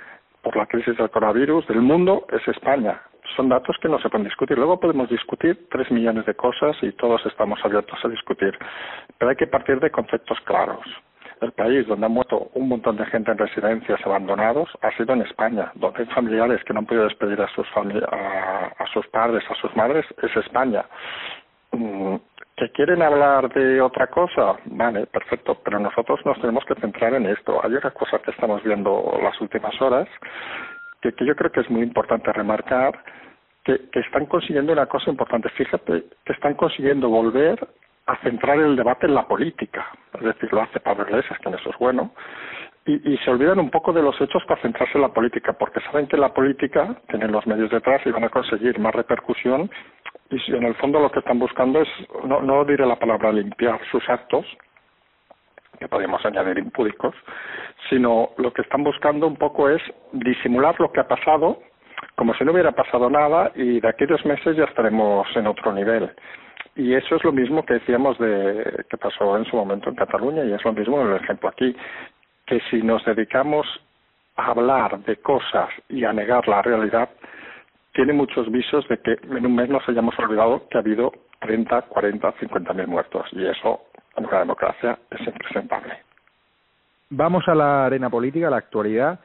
por 0.43 0.57
la 0.57 0.67
crisis 0.67 0.97
del 0.97 1.11
coronavirus 1.11 1.69
del 1.69 1.81
mundo 1.81 2.27
es 2.33 2.43
España 2.49 3.01
son 3.37 3.51
datos 3.51 3.77
que 3.81 3.89
no 3.89 4.01
se 4.01 4.09
pueden 4.09 4.25
discutir. 4.25 4.57
Luego 4.57 4.81
podemos 4.81 5.09
discutir 5.11 5.69
tres 5.71 5.89
millones 5.91 6.25
de 6.25 6.35
cosas 6.35 6.77
y 6.83 6.91
todos 6.93 7.25
estamos 7.27 7.61
abiertos 7.63 7.99
a 8.03 8.09
discutir, 8.09 8.59
pero 9.19 9.29
hay 9.29 9.37
que 9.37 9.47
partir 9.47 9.79
de 9.81 9.91
conceptos 9.91 10.41
claros. 10.41 10.81
El 11.41 11.53
país 11.53 11.87
donde 11.87 12.07
ha 12.07 12.09
muerto 12.09 12.51
un 12.55 12.69
montón 12.69 12.97
de 12.97 13.07
gente 13.07 13.31
en 13.31 13.39
residencias 13.39 14.01
abandonados 14.05 14.69
ha 14.83 14.91
sido 14.97 15.13
en 15.13 15.23
España, 15.23 15.71
donde 15.75 16.01
hay 16.01 16.07
familiares 16.07 16.63
que 16.65 16.73
no 16.73 16.81
han 16.81 16.87
podido 16.87 17.05
despedir 17.05 17.41
a 17.41 17.49
sus, 17.55 17.67
a, 17.77 18.73
a 18.79 18.87
sus 18.93 19.07
padres, 19.09 19.45
a 19.51 19.55
sus 19.55 19.75
madres, 19.77 20.05
es 20.23 20.37
España. 20.37 20.85
Mm, 21.73 22.17
¿Que 22.57 22.71
quieren 22.71 23.03
hablar 23.03 23.53
de 23.53 23.81
otra 23.81 24.09
cosa? 24.09 24.57
Vale, 24.65 25.07
perfecto, 25.07 25.61
pero 25.63 25.79
nosotros 25.79 26.19
nos 26.25 26.41
tenemos 26.41 26.65
que 26.65 26.75
centrar 26.75 27.15
en 27.15 27.27
esto. 27.27 27.61
Hay 27.63 27.73
una 27.73 27.91
cosa 27.93 28.19
que 28.19 28.33
estamos 28.33 28.65
viendo 28.65 29.17
las 29.23 29.41
últimas 29.41 29.81
horas 29.81 30.09
que, 31.01 31.13
que 31.13 31.25
yo 31.25 31.37
creo 31.37 31.53
que 31.53 31.61
es 31.61 31.71
muy 31.71 31.83
importante 31.83 32.33
remarcar, 32.33 32.99
que, 33.63 33.89
que 33.91 34.01
están 34.01 34.27
consiguiendo 34.27 34.73
una 34.73 34.87
cosa 34.87 35.09
importante. 35.09 35.49
Fíjate 35.51 36.05
que 36.25 36.33
están 36.33 36.55
consiguiendo 36.55 37.09
volver 37.09 37.65
a 38.09 38.17
centrar 38.23 38.59
el 38.59 38.75
debate 38.75 39.07
en 39.07 39.15
la 39.15 39.29
política. 39.29 39.87
Es 40.15 40.23
decir, 40.23 40.53
lo 40.53 40.63
hace 40.63 40.81
Pablo 40.81 41.05
Iglesias, 41.07 41.39
que 41.39 41.49
en 41.49 41.55
eso 41.55 41.71
es 41.71 41.79
bueno, 41.79 42.13
y, 42.87 43.13
y, 43.13 43.19
se 43.19 43.31
olvidan 43.31 43.59
un 43.59 43.71
poco 43.71 43.93
de 43.93 44.03
los 44.03 44.19
hechos 44.19 44.43
para 44.47 44.63
centrarse 44.63 44.97
en 44.97 45.03
la 45.03 45.13
política, 45.13 45.53
porque 45.53 45.81
saben 45.81 46.07
que 46.07 46.17
la 46.17 46.33
política 46.33 46.97
tienen 47.09 47.33
los 47.33 47.47
medios 47.47 47.71
detrás 47.71 48.01
y 48.07 48.11
van 48.11 48.25
a 48.25 48.31
conseguir 48.31 48.79
más 48.79 48.95
repercusión. 48.95 49.71
Y 50.31 50.55
en 50.55 50.63
el 50.65 50.75
fondo 50.77 50.99
lo 50.99 51.11
que 51.11 51.19
están 51.19 51.39
buscando 51.39 51.83
es, 51.83 51.89
no, 52.25 52.41
no 52.41 52.65
diré 52.65 52.87
la 52.87 52.99
palabra 52.99 53.31
limpiar 53.31 53.79
sus 53.91 54.09
actos, 54.09 54.47
que 55.79 55.87
podemos 55.87 56.25
añadir 56.25 56.59
impúdicos, 56.59 57.15
sino 57.91 58.31
lo 58.39 58.53
que 58.55 58.63
están 58.63 58.83
buscando 58.85 59.27
un 59.27 59.37
poco 59.37 59.69
es 59.69 59.83
disimular 60.13 60.75
lo 60.81 60.91
que 60.91 61.01
ha 61.01 61.09
pasado, 61.09 61.61
como 62.17 62.33
si 62.35 62.45
no 62.45 62.53
hubiera 62.53 62.73
pasado 62.73 63.11
nada, 63.11 63.53
y 63.55 63.81
de 63.81 63.89
aquí 63.89 64.07
dos 64.07 64.25
meses 64.25 64.57
ya 64.57 64.65
estaremos 64.65 65.27
en 65.37 65.47
otro 65.47 65.73
nivel. 65.73 66.11
Y 66.79 66.95
eso 66.95 67.17
es 67.17 67.25
lo 67.25 67.33
mismo 67.33 67.67
que 67.67 67.75
decíamos 67.75 68.17
de 68.19 68.85
que 68.89 68.97
pasó 68.97 69.37
en 69.37 69.45
su 69.47 69.57
momento 69.57 69.91
en 69.91 69.97
Cataluña 69.97 70.45
y 70.45 70.53
es 70.53 70.65
lo 70.65 70.73
mismo 70.73 71.01
en 71.01 71.09
el 71.09 71.17
ejemplo 71.17 71.49
aquí, 71.49 71.75
que 72.47 72.61
si 72.71 72.81
nos 72.83 73.05
dedicamos 73.05 73.67
a 74.37 74.53
hablar 74.53 75.01
de 75.01 75.17
cosas 75.17 75.71
y 75.89 76.05
a 76.05 76.13
negar 76.13 76.47
la 76.47 76.63
realidad, 76.63 77.09
tiene 77.93 78.13
muchos 78.13 78.49
visos 78.53 78.87
de 78.87 78.97
que 78.99 79.17
en 79.29 79.45
un 79.45 79.57
mes 79.57 79.69
nos 79.69 79.89
hayamos 79.89 80.17
olvidado 80.21 80.69
que 80.69 80.79
ha 80.79 80.81
habido 80.81 81.11
30, 81.41 81.83
40, 81.83 82.33
50 82.39 82.73
mil 82.75 82.87
muertos 82.87 83.27
y 83.33 83.45
eso 83.45 83.81
en 84.17 84.27
una 84.27 84.39
democracia 84.39 85.01
es 85.11 85.27
impresentable. 85.27 85.95
Vamos 87.11 87.43
a 87.49 87.57
la 87.57 87.87
arena 87.87 88.09
política, 88.09 88.47
a 88.47 88.51
la 88.51 88.59
actualidad. 88.59 89.19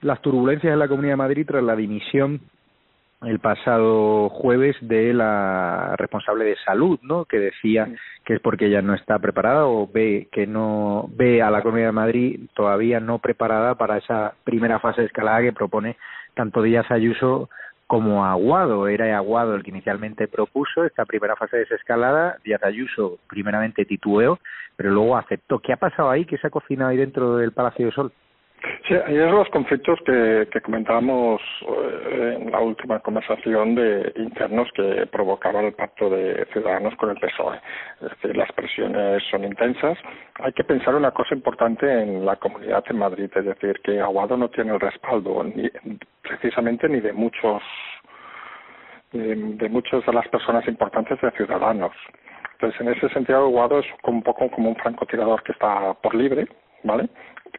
Las 0.00 0.22
turbulencias 0.22 0.72
en 0.72 0.78
la 0.78 0.88
Comunidad 0.88 1.12
de 1.12 1.16
Madrid 1.16 1.46
tras 1.46 1.62
la 1.62 1.76
dimisión 1.76 2.40
el 3.26 3.38
pasado 3.38 4.28
jueves 4.28 4.76
de 4.80 5.12
la 5.14 5.94
responsable 5.96 6.44
de 6.44 6.56
salud, 6.64 6.98
¿no? 7.02 7.24
Que 7.24 7.38
decía 7.38 7.88
que 8.24 8.34
es 8.34 8.40
porque 8.40 8.66
ella 8.66 8.82
no 8.82 8.94
está 8.94 9.18
preparada 9.18 9.66
o 9.66 9.88
ve 9.92 10.28
que 10.32 10.46
no 10.46 11.08
ve 11.14 11.42
a 11.42 11.50
la 11.50 11.62
Comunidad 11.62 11.88
de 11.88 11.92
Madrid 11.92 12.40
todavía 12.54 13.00
no 13.00 13.18
preparada 13.18 13.74
para 13.74 13.98
esa 13.98 14.34
primera 14.44 14.78
fase 14.78 15.02
de 15.02 15.06
escalada 15.08 15.42
que 15.42 15.52
propone 15.52 15.96
tanto 16.34 16.62
Díaz 16.62 16.90
Ayuso 16.90 17.48
como 17.86 18.24
Aguado. 18.24 18.88
Era 18.88 19.16
Aguado 19.16 19.54
el 19.54 19.62
que 19.62 19.70
inicialmente 19.70 20.28
propuso 20.28 20.84
esta 20.84 21.04
primera 21.04 21.36
fase 21.36 21.56
de 21.56 21.64
desescalada. 21.64 22.38
Díaz 22.44 22.62
Ayuso 22.62 23.18
primeramente 23.28 23.84
titubeó, 23.84 24.38
pero 24.76 24.90
luego 24.90 25.16
aceptó. 25.16 25.58
¿Qué 25.58 25.72
ha 25.72 25.76
pasado 25.76 26.10
ahí? 26.10 26.24
¿Qué 26.24 26.38
se 26.38 26.46
ha 26.46 26.50
cocinado 26.50 26.90
ahí 26.90 26.96
dentro 26.96 27.36
del 27.36 27.52
Palacio 27.52 27.86
de 27.86 27.92
Sol? 27.92 28.12
Sí, 28.86 28.94
ahí 28.94 29.16
es 29.16 29.30
los 29.30 29.48
conflictos 29.48 29.98
que, 30.04 30.48
que 30.50 30.60
comentábamos 30.60 31.40
eh, 31.62 32.38
en 32.40 32.50
la 32.50 32.60
última 32.60 33.00
conversación 33.00 33.74
de 33.74 34.12
internos 34.16 34.68
que 34.74 35.06
provocaba 35.10 35.60
el 35.60 35.72
pacto 35.72 36.10
de 36.10 36.46
Ciudadanos 36.52 36.94
con 36.96 37.10
el 37.10 37.16
PSOE. 37.16 37.58
Es 38.00 38.10
decir, 38.10 38.36
las 38.36 38.50
presiones 38.52 39.22
son 39.30 39.44
intensas. 39.44 39.98
Hay 40.40 40.52
que 40.52 40.64
pensar 40.64 40.94
una 40.94 41.10
cosa 41.10 41.34
importante 41.34 41.90
en 41.90 42.24
la 42.24 42.36
comunidad 42.36 42.84
en 42.88 42.98
Madrid, 42.98 43.30
es 43.34 43.44
decir, 43.44 43.80
que 43.82 44.00
Aguado 44.00 44.36
no 44.36 44.48
tiene 44.48 44.72
el 44.72 44.80
respaldo 44.80 45.42
ni, 45.44 45.70
precisamente 46.22 46.88
ni 46.88 47.00
de 47.00 47.12
muchos 47.12 47.62
de, 49.12 49.34
de 49.34 49.68
muchas 49.68 50.04
de 50.04 50.12
las 50.12 50.26
personas 50.28 50.66
importantes 50.68 51.20
de 51.20 51.30
Ciudadanos. 51.32 51.92
Entonces, 52.54 52.80
en 52.80 52.88
ese 52.88 53.08
sentido, 53.10 53.44
Aguado 53.44 53.78
es 53.80 53.86
un 54.04 54.22
poco 54.22 54.50
como 54.50 54.70
un 54.70 54.76
francotirador 54.76 55.42
que 55.42 55.52
está 55.52 55.94
por 55.94 56.14
libre, 56.14 56.46
¿vale? 56.82 57.08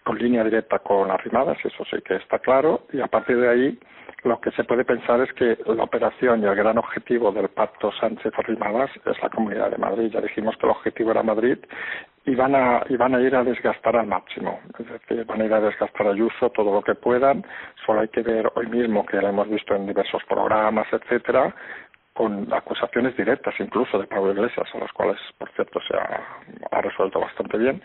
Con 0.03 0.17
línea 0.17 0.43
directa 0.43 0.79
con 0.79 1.09
Arrimadas, 1.11 1.57
eso 1.63 1.83
sí 1.85 1.97
que 2.03 2.15
está 2.15 2.39
claro, 2.39 2.81
y 2.91 3.01
a 3.01 3.07
partir 3.07 3.37
de 3.37 3.49
ahí 3.49 3.79
lo 4.25 4.41
que 4.41 4.51
se 4.51 4.63
puede 4.63 4.83
pensar 4.83 5.21
es 5.21 5.31
que 5.33 5.57
la 5.67 5.83
operación 5.83 6.41
y 6.41 6.45
el 6.45 6.55
gran 6.55 6.77
objetivo 6.79 7.31
del 7.31 7.47
pacto 7.49 7.91
Sánchez-Arrimadas 7.91 8.89
es 9.05 9.21
la 9.21 9.29
Comunidad 9.29 9.69
de 9.69 9.77
Madrid. 9.77 10.09
Ya 10.11 10.19
dijimos 10.19 10.57
que 10.57 10.65
el 10.65 10.71
objetivo 10.71 11.11
era 11.11 11.21
Madrid 11.21 11.59
y 12.25 12.33
van 12.33 12.55
a, 12.55 12.83
y 12.89 12.97
van 12.97 13.13
a 13.13 13.21
ir 13.21 13.35
a 13.35 13.43
desgastar 13.43 13.95
al 13.95 14.07
máximo. 14.07 14.59
Es 14.79 14.87
decir, 14.89 15.25
van 15.25 15.41
a 15.41 15.45
ir 15.45 15.53
a 15.53 15.61
desgastar 15.61 16.07
a 16.07 16.11
Ayuso 16.11 16.49
todo 16.49 16.73
lo 16.73 16.81
que 16.81 16.95
puedan. 16.95 17.45
Solo 17.85 18.01
hay 18.01 18.07
que 18.07 18.23
ver 18.23 18.51
hoy 18.55 18.65
mismo, 18.65 19.05
que 19.05 19.21
lo 19.21 19.27
hemos 19.27 19.47
visto 19.47 19.75
en 19.75 19.85
diversos 19.85 20.23
programas, 20.27 20.87
etcétera, 20.91 21.53
con 22.13 22.51
acusaciones 22.51 23.15
directas 23.15 23.53
incluso 23.59 23.99
de 23.99 24.07
Pablo 24.07 24.31
Iglesias, 24.31 24.67
a 24.73 24.79
las 24.79 24.91
cuales, 24.91 25.17
por 25.37 25.51
cierto, 25.51 25.79
se 25.87 25.95
ha, 25.95 26.21
ha 26.71 26.81
resuelto 26.81 27.19
bastante 27.19 27.59
bien 27.59 27.79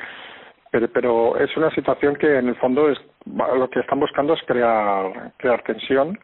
pero, 0.71 0.89
pero 0.89 1.37
es 1.39 1.55
una 1.57 1.71
situación 1.71 2.17
que 2.17 2.39
en 2.39 2.49
el 2.49 2.57
fondo 2.57 2.89
es 2.89 2.99
lo 3.27 3.69
que 3.69 3.81
están 3.81 4.01
buscando 4.01 4.35
es 4.35 4.41
crear 4.47 5.33
crear 5.37 5.63
tensión 5.63 6.19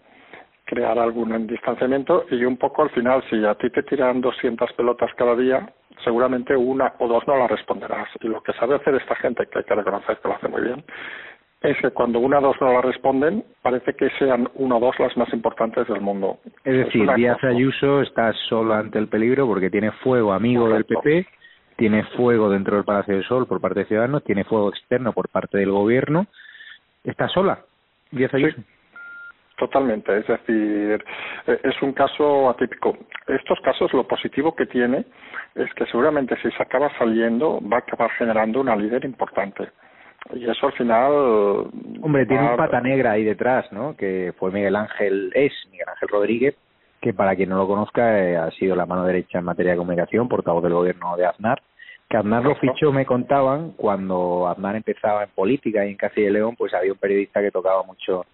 crear 0.65 0.99
algún 0.99 1.47
distanciamiento 1.47 2.27
y 2.31 2.45
un 2.45 2.57
poco 2.57 2.83
al 2.83 2.91
final 2.91 3.23
si 3.31 3.45
a 3.45 3.55
ti 3.55 3.71
te 3.71 3.83
tiran 3.83 4.21
200 4.21 4.73
pelotas 4.73 5.11
cada 5.17 5.37
día 5.37 5.69
seguramente 6.05 6.57
una 6.57 6.95
o 6.99 7.09
dos 7.09 7.27
no 7.27 7.37
las 7.37 7.51
responderás 7.51 8.09
y 8.21 8.29
lo 8.29 8.43
que 8.43 8.53
sabe 8.55 8.77
hacer 8.77 8.95
esta 8.95 9.15
gente 9.17 9.47
que 9.47 9.59
hay 9.59 9.65
que 9.65 9.75
reconocer 9.75 10.19
que 10.19 10.29
lo 10.29 10.35
hace 10.35 10.49
muy 10.49 10.63
bien 10.63 10.85
es 11.63 11.77
que 11.81 11.91
cuando 11.91 12.21
una 12.21 12.39
o 12.39 12.43
dos 12.43 12.57
no 12.61 12.73
la 12.73 12.83
responden, 12.83 13.43
parece 13.63 13.95
que 13.95 14.09
sean 14.19 14.49
una 14.55 14.77
o 14.77 14.81
dos 14.81 14.99
las 14.99 15.17
más 15.17 15.33
importantes 15.33 15.89
del 15.89 16.01
mundo. 16.01 16.39
Es 16.65 16.85
decir, 16.87 17.09
Díaz 17.17 17.43
Ayuso 17.43 18.03
está 18.03 18.33
solo 18.49 18.75
ante 18.75 18.99
el 18.99 19.09
peligro 19.09 19.47
porque 19.47 19.71
tiene 19.71 19.91
fuego 19.91 20.33
amigo 20.33 20.69
del 20.69 20.85
PP 20.85 21.27
tiene 21.77 22.05
fuego 22.17 22.51
dentro 22.51 22.77
del 22.77 22.85
Palacio 22.85 23.15
del 23.15 23.25
Sol 23.25 23.47
por 23.47 23.61
parte 23.61 23.81
de 23.81 23.87
Ciudadanos, 23.87 24.25
tiene 24.25 24.45
fuego 24.45 24.71
externo 24.71 25.13
por 25.13 25.29
parte 25.29 25.59
del 25.59 25.71
gobierno. 25.71 26.27
¿Está 27.05 27.29
sola? 27.29 27.61
Díaz 28.11 28.33
Ayuso. 28.35 28.57
Sí, 28.57 28.65
totalmente. 29.59 30.19
Es 30.19 30.27
decir, 30.27 31.05
eh, 31.47 31.61
es 31.63 31.83
un 31.83 31.93
caso 31.93 32.51
atípico. 32.51 32.97
Estos 33.27 33.61
casos, 33.61 33.93
lo 33.93 34.07
positivo 34.07 34.55
que 34.55 34.67
tiene 34.67 35.05
es 35.55 35.73
que 35.75 35.87
seguramente 35.87 36.37
si 36.43 36.51
se 36.51 36.63
acaba 36.63 36.91
saliendo, 36.99 37.61
va 37.61 37.77
a 37.77 37.81
acabar 37.81 38.11
generando 38.13 38.61
una 38.61 38.77
líder 38.77 39.05
importante. 39.05 39.69
Y 40.35 40.49
eso 40.49 40.67
al 40.67 40.73
final. 40.73 41.13
Hombre, 42.03 42.27
tiene 42.27 42.51
un 42.51 42.57
pata 42.57 42.81
negra 42.81 43.13
ahí 43.13 43.25
detrás, 43.25 43.71
¿no? 43.71 43.97
Que 43.97 44.33
fue 44.39 44.51
Miguel 44.51 44.75
Ángel, 44.75 45.31
es 45.35 45.53
Miguel 45.71 45.89
Ángel 45.89 46.09
Rodríguez, 46.09 46.57
que 47.01 47.13
para 47.13 47.37
quien 47.37 47.51
no 47.51 47.57
lo 47.57 47.67
conozca 47.67 48.19
eh, 48.19 48.37
ha 48.37 48.51
sido 48.53 48.75
la 48.75 48.87
mano 48.87 49.05
derecha 49.05 49.39
en 49.39 49.45
materia 49.45 49.73
de 49.73 49.79
comunicación, 49.79 50.29
portavoz 50.29 50.63
del 50.63 50.75
gobierno 50.75 51.17
de 51.17 51.27
Aznar, 51.27 51.61
que 52.09 52.17
Aznar 52.17 52.45
lo 52.45 52.55
fichó, 52.57 52.93
me 52.93 53.05
contaban, 53.05 53.73
cuando 53.73 54.49
Aznar 54.49 54.77
empezaba 54.77 55.25
en 55.25 55.31
política 55.31 55.85
y 55.85 55.91
en 55.91 55.97
Castilla 55.97 56.29
y 56.29 56.33
León, 56.33 56.55
pues 56.57 56.73
había 56.75 56.93
un 56.93 56.99
periodista 56.99 57.41
que 57.41 57.51
tocaba 57.51 57.83
mucho 57.83 58.27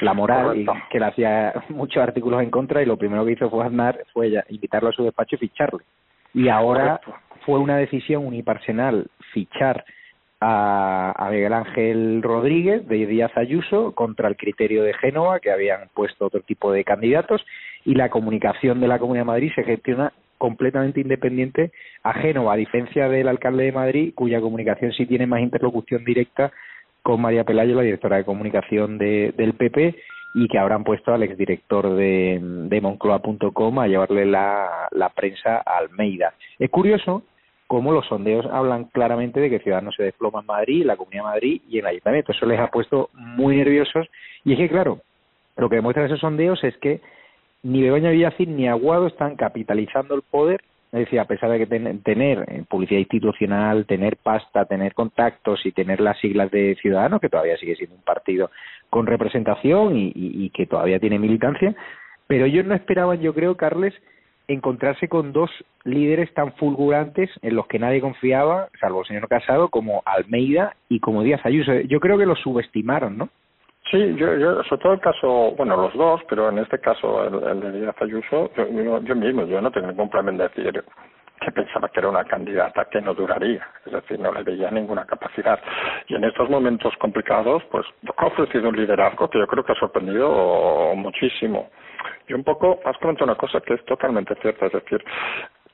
la 0.00 0.14
moral 0.14 0.56
y 0.56 0.66
que 0.90 1.00
le 1.00 1.06
hacía 1.06 1.52
muchos 1.68 2.02
artículos 2.02 2.42
en 2.42 2.50
contra 2.50 2.82
y 2.82 2.86
lo 2.86 2.96
primero 2.96 3.24
que 3.24 3.32
hizo 3.32 3.50
fue 3.50 3.64
Aznar 3.64 3.98
fue 4.12 4.32
invitarlo 4.48 4.90
a 4.90 4.92
su 4.92 5.04
despacho 5.04 5.36
y 5.36 5.38
ficharle. 5.38 5.84
Y 6.34 6.48
ahora 6.48 7.00
fue 7.44 7.58
una 7.58 7.76
decisión 7.76 8.26
unipersonal 8.26 9.06
fichar 9.32 9.84
a, 10.40 11.12
a 11.16 11.30
Miguel 11.30 11.52
Ángel 11.52 12.22
Rodríguez 12.22 12.86
de 12.86 13.06
Díaz 13.06 13.32
Ayuso 13.36 13.92
contra 13.92 14.28
el 14.28 14.36
criterio 14.36 14.82
de 14.82 14.94
Génova, 14.94 15.40
que 15.40 15.50
habían 15.50 15.88
puesto 15.94 16.26
otro 16.26 16.40
tipo 16.40 16.72
de 16.72 16.84
candidatos, 16.84 17.44
y 17.84 17.94
la 17.94 18.10
comunicación 18.10 18.80
de 18.80 18.88
la 18.88 18.98
Comunidad 18.98 19.22
de 19.22 19.32
Madrid 19.32 19.52
se 19.54 19.64
gestiona 19.64 20.12
completamente 20.36 21.00
independiente 21.00 21.72
a 22.02 22.14
Génova, 22.14 22.54
a 22.54 22.56
diferencia 22.56 23.08
del 23.08 23.28
alcalde 23.28 23.64
de 23.64 23.72
Madrid, 23.72 24.12
cuya 24.14 24.40
comunicación 24.40 24.92
sí 24.92 25.06
tiene 25.06 25.26
más 25.26 25.40
interlocución 25.40 26.04
directa 26.04 26.52
con 27.02 27.20
María 27.20 27.44
Pelayo, 27.44 27.74
la 27.74 27.82
directora 27.82 28.18
de 28.18 28.24
comunicación 28.24 28.98
de, 28.98 29.32
del 29.36 29.54
PP, 29.54 29.96
y 30.34 30.46
que 30.48 30.58
habrán 30.58 30.84
puesto 30.84 31.12
al 31.12 31.22
exdirector 31.22 31.94
de, 31.94 32.38
de 32.40 32.80
Moncloa.com 32.80 33.78
a 33.78 33.88
llevarle 33.88 34.26
la, 34.26 34.88
la 34.92 35.08
prensa 35.08 35.62
a 35.64 35.78
Almeida. 35.78 36.34
Es 36.58 36.70
curioso 36.70 37.24
cómo 37.68 37.92
los 37.92 38.06
sondeos 38.06 38.46
hablan 38.46 38.84
claramente 38.86 39.40
de 39.40 39.50
que 39.50 39.60
Ciudadanos 39.60 39.94
se 39.94 40.02
desploma 40.02 40.40
en 40.40 40.46
Madrid, 40.46 40.84
la 40.84 40.96
Comunidad 40.96 41.22
de 41.22 41.28
Madrid 41.28 41.62
y 41.68 41.78
en 41.78 41.84
el 41.84 41.90
Ayuntamiento. 41.90 42.32
Eso 42.32 42.46
les 42.46 42.58
ha 42.58 42.68
puesto 42.68 43.10
muy 43.12 43.56
nerviosos. 43.56 44.08
Y 44.44 44.54
es 44.54 44.58
que, 44.58 44.68
claro, 44.68 45.00
lo 45.56 45.68
que 45.68 45.76
demuestran 45.76 46.06
esos 46.06 46.20
sondeos 46.20 46.64
es 46.64 46.76
que 46.78 47.00
ni 47.62 47.82
Begoña 47.82 48.10
Villacín 48.10 48.56
ni 48.56 48.68
Aguado 48.68 49.06
están 49.06 49.36
capitalizando 49.36 50.14
el 50.14 50.22
poder. 50.22 50.62
Es 50.92 51.00
decir, 51.00 51.20
a 51.20 51.26
pesar 51.26 51.50
de 51.50 51.58
que 51.58 51.66
tener 51.66 52.46
eh, 52.48 52.64
publicidad 52.66 53.00
institucional, 53.00 53.84
tener 53.84 54.16
pasta, 54.16 54.64
tener 54.64 54.94
contactos 54.94 55.60
y 55.66 55.72
tener 55.72 56.00
las 56.00 56.18
siglas 56.18 56.50
de 56.50 56.74
Ciudadanos, 56.80 57.20
que 57.20 57.28
todavía 57.28 57.58
sigue 57.58 57.76
siendo 57.76 57.96
un 57.96 58.02
partido 58.02 58.50
con 58.88 59.06
representación 59.06 59.98
y, 59.98 60.06
y, 60.06 60.44
y 60.44 60.50
que 60.50 60.64
todavía 60.64 60.98
tiene 60.98 61.18
militancia, 61.18 61.74
pero 62.26 62.46
ellos 62.46 62.64
no 62.64 62.74
esperaban, 62.74 63.20
yo 63.20 63.34
creo, 63.34 63.58
Carles, 63.58 63.92
encontrarse 64.48 65.08
con 65.08 65.32
dos 65.32 65.50
líderes 65.84 66.32
tan 66.34 66.52
fulgurantes 66.54 67.30
en 67.42 67.54
los 67.54 67.66
que 67.66 67.78
nadie 67.78 68.00
confiaba, 68.00 68.68
salvo 68.80 69.00
el 69.00 69.06
señor 69.06 69.28
Casado, 69.28 69.68
como 69.68 70.02
Almeida 70.06 70.74
y 70.88 71.00
como 71.00 71.22
Díaz 71.22 71.44
Ayuso. 71.44 71.72
Yo 71.80 72.00
creo 72.00 72.18
que 72.18 72.26
los 72.26 72.40
subestimaron, 72.40 73.18
¿no? 73.18 73.28
Sí, 73.90 74.14
yo, 74.16 74.36
yo, 74.36 74.62
sobre 74.64 74.82
todo 74.82 74.92
el 74.94 75.00
caso, 75.00 75.54
bueno, 75.56 75.76
los 75.76 75.94
dos, 75.94 76.20
pero 76.28 76.48
en 76.48 76.58
este 76.58 76.78
caso 76.78 77.24
el, 77.24 77.60
de 77.60 77.72
Díaz 77.72 77.96
Ayuso, 78.00 78.50
yo, 78.54 79.00
yo, 79.00 79.14
mismo, 79.14 79.46
yo 79.46 79.60
no 79.60 79.70
tengo 79.70 79.86
ningún 79.86 80.10
problema 80.10 80.30
en 80.32 80.48
decir, 80.48 80.84
que 81.40 81.52
pensaba 81.52 81.88
que 81.88 82.00
era 82.00 82.08
una 82.08 82.24
candidata 82.24 82.86
que 82.90 83.00
no 83.00 83.14
duraría, 83.14 83.66
es 83.86 83.92
decir, 83.92 84.18
no 84.18 84.32
le 84.32 84.42
veía 84.42 84.70
ninguna 84.70 85.04
capacidad. 85.04 85.58
Y 86.08 86.16
en 86.16 86.24
estos 86.24 86.50
momentos 86.50 86.94
complicados, 86.98 87.62
pues 87.70 87.86
ha 88.16 88.26
ofrecido 88.26 88.68
un 88.68 88.76
liderazgo 88.76 89.28
que 89.30 89.38
yo 89.38 89.46
creo 89.46 89.64
que 89.64 89.72
ha 89.72 89.78
sorprendido 89.78 90.94
muchísimo. 90.96 91.70
Y 92.28 92.34
un 92.34 92.44
poco, 92.44 92.80
has 92.84 92.96
comentado 92.98 93.24
una 93.24 93.38
cosa 93.38 93.60
que 93.60 93.74
es 93.74 93.84
totalmente 93.84 94.34
cierta, 94.42 94.66
es 94.66 94.72
decir, 94.72 95.04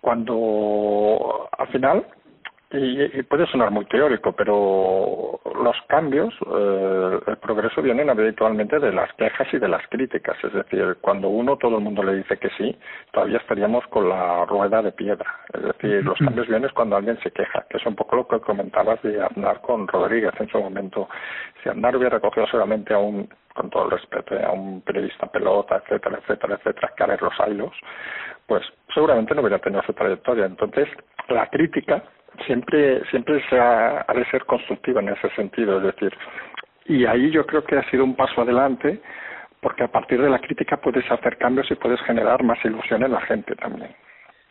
cuando 0.01 1.49
al 1.57 1.69
final 1.69 2.07
y, 2.77 3.23
puede 3.23 3.47
sonar 3.47 3.71
muy 3.71 3.85
teórico, 3.87 4.33
pero 4.33 5.41
los 5.63 5.77
cambios, 5.89 6.35
eh, 6.47 7.21
el 7.27 7.37
progreso 7.37 7.81
vienen 7.81 8.11
habitualmente 8.11 8.79
de 8.79 8.93
las 8.93 9.13
quejas 9.15 9.47
y 9.53 9.59
de 9.59 9.69
las 9.69 9.87
críticas. 9.89 10.37
Es 10.43 10.53
decir, 10.53 10.97
cuando 11.01 11.29
uno, 11.29 11.57
todo 11.57 11.79
el 11.79 11.85
mundo 11.85 12.03
le 12.03 12.17
dice 12.17 12.37
que 12.37 12.51
sí, 12.59 12.77
todavía 13.13 13.39
estaríamos 13.39 13.87
con 13.89 14.09
la 14.09 14.45
rueda 14.47 14.83
de 14.83 14.93
piedra. 14.93 15.27
Es 15.53 15.63
decir, 15.63 16.05
los 16.05 16.19
cambios 16.19 16.49
vienen 16.49 16.71
cuando 16.75 16.97
alguien 16.97 17.19
se 17.23 17.31
queja, 17.31 17.65
que 17.71 17.77
es 17.77 17.87
un 17.87 17.95
poco 17.95 18.17
lo 18.17 18.27
que 18.27 18.41
comentabas 18.41 19.01
de 19.03 19.23
Aznar 19.23 19.61
con 19.61 19.87
Rodríguez 19.87 20.33
en 20.41 20.49
su 20.49 20.59
momento. 20.59 21.09
Si 21.63 21.69
Aznar 21.69 21.97
hubiera 21.97 22.19
cogido 22.19 22.47
solamente 22.49 22.93
a 22.93 22.99
un, 22.99 23.29
con 23.55 23.71
todo 23.71 23.85
el 23.85 23.93
respeto, 23.93 24.35
a 24.45 24.51
un 24.51 24.81
periodista 24.83 25.27
pelota, 25.27 25.77
etcétera, 25.77 26.19
etcétera, 26.19 26.57
etcétera, 26.57 26.93
que 26.97 27.05
a 27.05 27.07
ver 27.07 27.23
los 27.23 27.35
hilos, 27.47 27.73
pues 28.47 28.63
seguramente 28.93 29.35
no 29.35 29.43
hubiera 29.43 29.59
tenido 29.61 29.83
su 29.83 29.93
trayectoria. 29.93 30.47
Entonces, 30.47 30.89
la 31.29 31.49
crítica 31.49 32.03
siempre 32.47 33.03
siempre 33.11 33.43
se 33.49 33.59
ha, 33.59 34.05
de 34.15 34.25
ser 34.31 34.45
constructiva 34.45 35.01
en 35.01 35.11
ese 35.11 35.29
sentido, 35.31 35.79
es 35.79 35.95
decir, 35.95 36.13
y 36.87 37.05
ahí 37.07 37.31
yo 37.31 37.47
creo 37.47 37.65
que 37.65 37.77
ha 37.77 37.91
sido 37.91 38.05
un 38.05 38.15
paso 38.15 38.43
adelante 38.43 39.01
porque 39.61 39.85
a 39.85 39.89
partir 39.89 40.21
de 40.21 40.29
la 40.29 40.41
crítica 40.41 40.77
puedes 40.77 41.11
hacer 41.11 41.39
cambios 41.39 41.71
y 41.71 41.75
puedes 41.75 42.01
generar 42.03 42.43
más 42.43 42.63
ilusión 42.65 43.03
en 43.03 43.13
la 43.13 43.21
gente 43.23 43.55
también. 43.57 43.91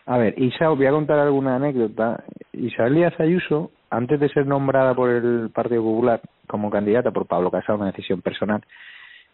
A 0.06 0.18
ver, 0.18 0.34
Isa, 0.38 0.72
os 0.72 0.78
voy 0.78 0.88
a 0.88 0.92
contar 0.92 1.20
alguna 1.20 1.56
anécdota. 1.56 2.24
Isabel 2.52 2.96
Díaz 2.96 3.20
Ayuso, 3.20 3.72
antes 3.90 4.20
de 4.20 4.28
ser 4.30 4.48
nombrada 4.48 4.94
por 4.96 5.10
el 5.10 5.52
Partido 5.54 5.84
Popular 5.84 6.20
como 6.48 6.72
candidata 6.72 7.12
por 7.12 7.28
Pablo 7.28 7.52
Casado, 7.52 7.78
una 7.78 7.92
decisión 7.92 8.22
personal, 8.22 8.64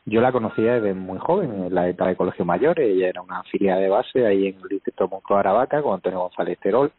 yo 0.05 0.21
la 0.21 0.31
conocía 0.31 0.75
desde 0.75 0.93
muy 0.93 1.17
joven, 1.17 1.65
en 1.65 1.73
la 1.73 1.87
etapa 1.87 2.09
de 2.09 2.15
colegio 2.17 2.45
mayor. 2.45 2.79
Ella 2.79 3.07
era 3.07 3.21
una 3.21 3.39
afiliada 3.39 3.79
de 3.79 3.89
base 3.89 4.25
ahí 4.25 4.47
en 4.47 4.57
el 4.61 4.67
distrito 4.67 5.07
Moncloa 5.07 5.39
Aravaca 5.39 5.81
con 5.81 5.93
Antonio 5.93 6.19
González 6.19 6.59
Terol 6.59 6.91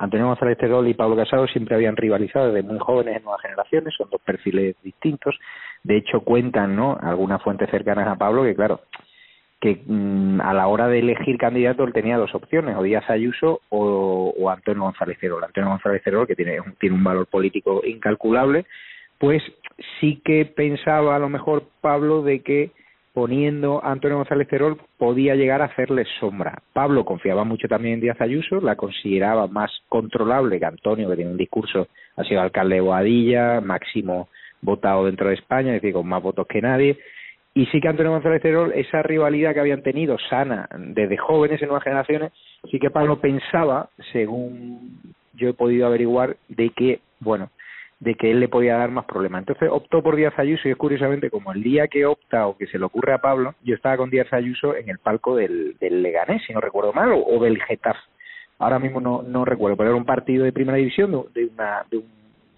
Antonio 0.00 0.26
González 0.26 0.58
Terol 0.58 0.88
y 0.88 0.94
Pablo 0.94 1.16
Casado 1.16 1.46
siempre 1.46 1.74
habían 1.74 1.96
rivalizado 1.96 2.52
desde 2.52 2.66
muy 2.66 2.78
jóvenes 2.78 3.16
en 3.16 3.24
nuevas 3.24 3.42
generaciones, 3.42 3.94
son 3.94 4.08
dos 4.10 4.20
perfiles 4.20 4.76
distintos. 4.82 5.38
De 5.82 5.96
hecho, 5.96 6.20
cuentan, 6.20 6.76
¿no? 6.76 6.98
Algunas 7.00 7.42
fuentes 7.42 7.70
cercanas 7.70 8.06
a 8.08 8.16
Pablo 8.16 8.44
que, 8.44 8.54
claro, 8.54 8.80
que 9.60 9.82
mm, 9.84 10.40
a 10.40 10.54
la 10.54 10.68
hora 10.68 10.88
de 10.88 11.00
elegir 11.00 11.36
candidato 11.36 11.84
él 11.84 11.92
tenía 11.92 12.16
dos 12.16 12.34
opciones, 12.34 12.76
o 12.76 12.82
Díaz 12.82 13.08
Ayuso 13.10 13.60
o, 13.70 14.50
Antonio 14.50 14.82
González 14.82 15.18
Terol. 15.18 15.44
Antonio 15.44 15.70
González 15.70 16.02
Terol, 16.02 16.26
que 16.26 16.36
tiene, 16.36 16.58
tiene 16.78 16.96
un 16.96 17.04
valor 17.04 17.26
político 17.26 17.82
incalculable, 17.84 18.66
pues 19.18 19.42
sí 20.00 20.22
que 20.24 20.44
pensaba 20.46 21.16
a 21.16 21.18
lo 21.18 21.28
mejor 21.28 21.64
Pablo 21.80 22.22
de 22.22 22.40
que 22.40 22.70
poniendo 23.18 23.84
a 23.84 23.90
Antonio 23.90 24.18
González 24.18 24.46
Terol 24.46 24.78
podía 24.96 25.34
llegar 25.34 25.60
a 25.60 25.64
hacerle 25.64 26.06
sombra. 26.20 26.62
Pablo 26.72 27.04
confiaba 27.04 27.42
mucho 27.42 27.66
también 27.66 27.94
en 27.94 28.00
Díaz 28.00 28.20
Ayuso, 28.20 28.60
la 28.60 28.76
consideraba 28.76 29.48
más 29.48 29.72
controlable 29.88 30.60
que 30.60 30.66
Antonio, 30.66 31.10
que 31.10 31.16
tiene 31.16 31.32
un 31.32 31.36
discurso, 31.36 31.88
ha 32.16 32.22
sido 32.22 32.40
alcalde 32.40 32.76
de 32.76 32.80
Boadilla, 32.80 33.60
máximo 33.60 34.28
votado 34.62 35.06
dentro 35.06 35.30
de 35.30 35.34
España, 35.34 35.74
es 35.74 35.82
decir, 35.82 35.94
con 35.94 36.06
más 36.06 36.22
votos 36.22 36.46
que 36.46 36.62
nadie. 36.62 36.96
Y 37.54 37.66
sí 37.66 37.80
que 37.80 37.88
Antonio 37.88 38.12
González 38.12 38.40
Terol, 38.40 38.72
esa 38.72 39.02
rivalidad 39.02 39.52
que 39.52 39.60
habían 39.60 39.82
tenido 39.82 40.16
sana 40.30 40.68
desde 40.78 41.16
jóvenes 41.16 41.60
en 41.60 41.66
nuevas 41.66 41.82
generaciones, 41.82 42.30
sí 42.70 42.78
que 42.78 42.90
Pablo 42.90 43.20
pensaba, 43.20 43.88
según 44.12 44.96
yo 45.32 45.48
he 45.48 45.54
podido 45.54 45.88
averiguar, 45.88 46.36
de 46.48 46.70
que, 46.70 47.00
bueno, 47.18 47.50
de 48.00 48.14
que 48.14 48.30
él 48.30 48.40
le 48.40 48.48
podía 48.48 48.76
dar 48.76 48.90
más 48.90 49.04
problemas. 49.06 49.40
Entonces 49.40 49.68
optó 49.70 50.02
por 50.02 50.14
Díaz 50.14 50.38
Ayuso 50.38 50.68
y 50.68 50.72
es 50.72 50.76
curiosamente 50.76 51.30
como 51.30 51.52
el 51.52 51.62
día 51.62 51.88
que 51.88 52.06
opta 52.06 52.46
o 52.46 52.56
que 52.56 52.66
se 52.68 52.78
le 52.78 52.84
ocurre 52.84 53.12
a 53.12 53.18
Pablo, 53.18 53.54
yo 53.62 53.74
estaba 53.74 53.96
con 53.96 54.10
Díaz 54.10 54.32
Ayuso 54.32 54.76
en 54.76 54.88
el 54.88 54.98
palco 54.98 55.36
del, 55.36 55.76
Leganés, 55.80 56.42
si 56.46 56.52
no 56.52 56.60
recuerdo 56.60 56.92
mal, 56.92 57.10
o, 57.12 57.42
del 57.42 57.60
Getafe. 57.62 58.00
Ahora 58.58 58.78
mismo 58.78 59.00
no, 59.00 59.22
no 59.22 59.44
recuerdo, 59.44 59.76
pero 59.76 59.90
era 59.90 59.98
un 59.98 60.04
partido 60.04 60.44
de 60.44 60.52
primera 60.52 60.78
división 60.78 61.10
de, 61.34 61.44
una, 61.46 61.84
de, 61.90 61.98
un, 61.98 62.08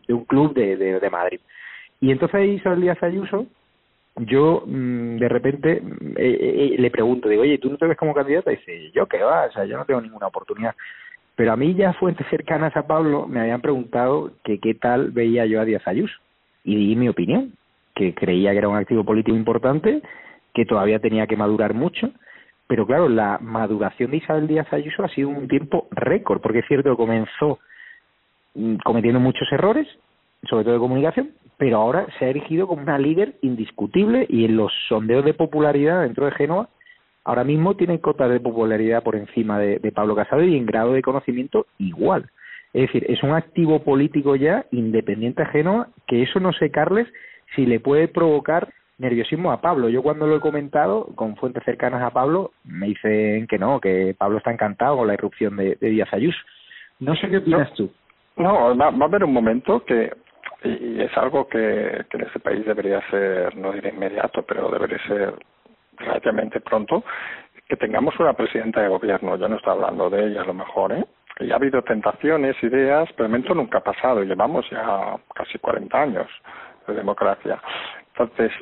de 0.07 0.15
un 0.15 0.25
club 0.25 0.55
de, 0.55 0.77
de, 0.77 1.11
Madrid. 1.11 1.41
Y 2.01 2.11
entonces 2.11 2.35
ahí 2.35 2.51
Isabel 2.53 2.81
Díaz 2.81 3.03
Ayuso, 3.03 3.47
yo 4.17 4.65
mm, 4.67 5.19
de 5.19 5.29
repente 5.29 5.81
mm, 5.81 6.17
eh, 6.17 6.75
eh, 6.75 6.77
le 6.79 6.91
pregunto, 6.91 7.29
digo, 7.29 7.43
oye, 7.43 7.59
¿tú 7.59 7.71
no 7.71 7.77
te 7.77 7.87
ves 7.87 7.97
como 7.97 8.15
candidata? 8.15 8.53
Y 8.53 8.57
dice, 8.57 8.91
yo 8.93 9.07
qué 9.07 9.23
va, 9.23 9.47
o 9.47 9.53
sea, 9.53 9.65
yo 9.65 9.77
no 9.77 9.85
tengo 9.85 10.01
ninguna 10.01 10.27
oportunidad. 10.27 10.75
Pero 11.41 11.55
a 11.55 11.57
mí 11.57 11.73
ya 11.73 11.95
fuentes 11.95 12.27
cercanas 12.29 12.77
a 12.77 12.87
Pablo 12.87 13.27
me 13.27 13.41
habían 13.41 13.63
preguntado 13.63 14.31
que 14.45 14.59
qué 14.59 14.75
tal 14.75 15.11
veía 15.11 15.47
yo 15.47 15.59
a 15.59 15.65
Díaz 15.65 15.89
Ayuso. 15.89 16.15
Y 16.65 16.77
di 16.77 16.97
mi 16.97 17.09
opinión, 17.09 17.55
que 17.95 18.15
creía 18.15 18.51
que 18.51 18.59
era 18.59 18.69
un 18.69 18.77
activo 18.77 19.05
político 19.05 19.35
importante, 19.35 20.03
que 20.53 20.67
todavía 20.67 20.99
tenía 20.99 21.27
que 21.27 21.39
madurar 21.39 21.73
mucho. 21.73 22.11
Pero 22.67 22.87
claro, 22.87 23.09
la 23.09 23.39
maduración 23.41 24.11
de 24.11 24.19
Isabel 24.19 24.49
Díaz 24.49 24.71
Ayuso 24.71 25.03
ha 25.03 25.09
sido 25.09 25.31
un 25.31 25.49
tiempo 25.49 25.89
récord, 25.93 26.43
porque 26.43 26.59
es 26.59 26.67
cierto 26.69 26.91
que 26.91 26.97
comenzó 26.99 27.59
mm, 28.55 28.75
cometiendo 28.85 29.19
muchos 29.19 29.51
errores, 29.51 29.89
sobre 30.43 30.65
todo 30.65 30.75
de 30.75 30.81
comunicación, 30.81 31.31
pero 31.57 31.79
ahora 31.79 32.07
se 32.19 32.27
ha 32.27 32.29
erigido 32.29 32.67
como 32.67 32.83
una 32.83 32.99
líder 32.99 33.37
indiscutible 33.41 34.27
y 34.29 34.45
en 34.45 34.59
los 34.59 34.75
sondeos 34.91 35.25
de 35.25 35.33
popularidad 35.33 36.03
dentro 36.03 36.27
de 36.27 36.33
Génova 36.33 36.69
ahora 37.25 37.45
mismo 37.45 37.77
tiene 37.77 38.01
cota 38.01 38.29
de 38.29 38.41
popularidad 38.41 39.03
por 39.03 39.17
encima 39.17 39.59
de, 39.59 39.93
Pablo 39.93 40.15
Casado 40.15 40.43
y 40.43 40.57
en 40.57 40.67
grado 40.67 40.93
de 40.93 41.03
conocimiento 41.03 41.67
igual. 41.79 42.31
Es 42.73 42.83
decir, 42.83 43.05
es 43.09 43.23
un 43.23 43.33
activo 43.33 43.83
político 43.83 44.37
ya 44.37 44.65
independiente 44.71 45.43
ajeno 45.43 45.87
que 46.07 46.23
eso 46.23 46.41
no 46.41 46.53
sé, 46.53 46.71
Carles, 46.71 47.09
si 47.55 47.67
le 47.67 47.81
puede 47.81 48.09
provocar 48.09 48.69
nerviosismo 48.99 49.51
a 49.51 49.61
Pablo. 49.61 49.89
Yo 49.89 50.03
cuando 50.03 50.27
lo 50.27 50.37
he 50.37 50.41
comentado 50.41 51.07
con 51.15 51.37
fuentes 51.37 51.65
cercanas 51.65 52.03
a 52.03 52.11
Pablo 52.11 52.53
me 52.65 52.89
dicen 52.89 53.47
que 53.47 53.59
no, 53.59 53.81
que 53.81 54.15
Pablo 54.17 54.39
está 54.39 54.53
encantado 54.53 54.99
con 54.99 55.09
la 55.09 55.15
irrupción 55.15 55.57
de, 55.57 55.77
Díaz 55.81 56.13
Ayuso. 56.13 56.39
No 57.01 57.17
sé 57.17 57.29
qué 57.29 57.39
opinas 57.39 57.73
tú. 57.75 57.91
No, 58.37 58.77
va, 58.77 58.87
a 58.87 59.05
haber 59.05 59.25
un 59.25 59.33
momento 59.33 59.85
que, 59.85 60.13
y 60.63 61.01
es 61.01 61.17
algo 61.17 61.49
que, 61.49 62.05
que 62.09 62.17
en 62.19 62.25
este 62.25 62.41
país 62.41 62.65
debería 62.65 63.01
ser, 63.11 63.57
no 63.57 63.73
diré 63.73 63.89
inmediato, 63.91 64.43
pero 64.43 64.71
debería 64.71 64.99
ser 65.09 65.35
relativamente 66.01 66.61
pronto 66.61 67.05
que 67.69 67.77
tengamos 67.77 68.19
una 68.19 68.33
presidenta 68.33 68.83
de 68.83 68.89
gobierno. 68.89 69.37
Yo 69.37 69.49
no 69.49 69.57
estoy 69.57 69.73
hablando 69.73 70.11
de 70.11 70.27
ella 70.27 70.43
a 70.43 70.47
lo 70.47 70.55
mejor, 70.55 70.93
¿eh? 70.93 71.05
Y 71.39 71.53
ha 71.53 71.55
habido 71.55 71.83
tentaciones, 71.83 72.61
ideas, 72.63 73.09
pero 73.17 73.29
momento 73.29 73.55
nunca 73.55 73.79
ha 73.79 73.85
pasado. 73.85 74.23
Llevamos 74.25 74.69
ya 74.71 75.17
casi 75.35 75.59
40 75.59 76.03
años 76.03 76.27
de 76.87 76.95
democracia. 76.95 77.63
Entonces, 78.09 78.53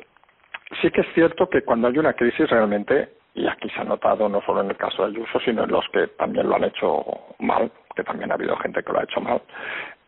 sí 0.81 0.91
que 0.91 1.01
es 1.01 1.07
cierto 1.13 1.49
que 1.49 1.63
cuando 1.63 1.87
hay 1.87 1.97
una 1.97 2.13
crisis 2.13 2.49
realmente, 2.49 3.09
y 3.33 3.47
aquí 3.47 3.69
se 3.69 3.81
ha 3.81 3.83
notado 3.83 4.29
no 4.29 4.41
solo 4.41 4.61
en 4.61 4.69
el 4.69 4.77
caso 4.77 5.03
de 5.03 5.09
Ayuso, 5.09 5.39
sino 5.39 5.63
en 5.63 5.71
los 5.71 5.85
que 5.89 6.07
también 6.07 6.47
lo 6.47 6.55
han 6.55 6.65
hecho 6.65 7.03
mal, 7.39 7.71
que 7.95 8.03
también 8.03 8.31
ha 8.31 8.35
habido 8.35 8.55
gente 8.57 8.83
que 8.83 8.93
lo 8.93 8.99
ha 8.99 9.03
hecho 9.03 9.19
mal, 9.19 9.41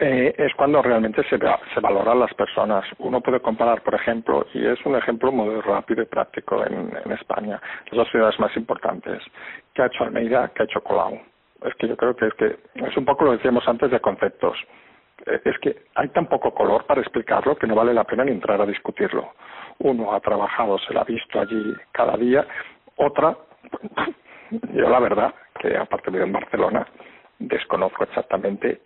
eh, 0.04 0.34
es 0.36 0.52
cuando 0.56 0.82
realmente 0.82 1.22
se, 1.30 1.38
se 1.38 1.80
valoran 1.80 2.20
las 2.20 2.34
personas. 2.34 2.84
Uno 2.98 3.22
puede 3.22 3.40
comparar, 3.40 3.84
por 3.84 3.94
ejemplo, 3.94 4.48
y 4.52 4.66
es 4.66 4.84
un 4.84 4.96
ejemplo 4.96 5.32
muy 5.32 5.62
rápido 5.62 6.02
y 6.02 6.08
práctico 6.08 6.66
en, 6.66 6.92
en 7.06 7.12
España, 7.12 7.62
las 7.86 7.98
dos 7.98 8.10
ciudades 8.10 8.40
más 8.40 8.56
importantes. 8.58 9.22
¿Qué 9.76 9.84
ha 9.84 9.86
hecho 9.86 10.04
Almeida? 10.04 10.50
¿Qué 10.56 10.64
ha 10.64 10.66
hecho 10.66 10.82
Colau? 10.82 11.22
Es 11.64 11.76
que 11.76 11.88
yo 11.88 11.96
creo 11.96 12.16
que 12.16 12.26
es 12.26 12.34
que 12.34 12.58
es 12.74 12.98
un 12.98 13.06
poco 13.06 13.26
lo 13.26 13.34
decíamos 13.34 13.68
antes 13.68 13.92
de 13.92 14.00
conceptos. 14.00 14.58
Eh, 15.28 15.40
es 15.46 15.60
que 15.60 15.84
hay 15.94 16.10
tan 16.10 16.26
poco 16.26 16.52
color 16.52 16.86
para 16.86 17.02
explicarlo 17.02 17.56
que 17.56 17.68
no 17.68 17.76
vale 17.76 17.94
la 17.94 18.04
pena 18.04 18.26
ni 18.26 18.32
entrar 18.32 18.60
a 18.60 18.66
discutirlo. 18.66 19.34
Uno 19.78 20.14
ha 20.14 20.20
trabajado, 20.20 20.80
se 20.80 20.96
lo 20.96 21.02
ha 21.02 21.04
visto 21.04 21.40
allí 21.40 21.76
cada 21.92 22.18
día. 22.18 22.48
Otra, 22.96 23.38
yo 24.74 24.90
la 24.90 25.00
verdad, 25.00 25.32
que 25.60 25.78
aparte 25.78 26.10
vivo 26.10 26.24
en 26.24 26.34
Barcelona, 26.34 26.88
desconozco 27.38 28.04
exactamente 28.04 28.82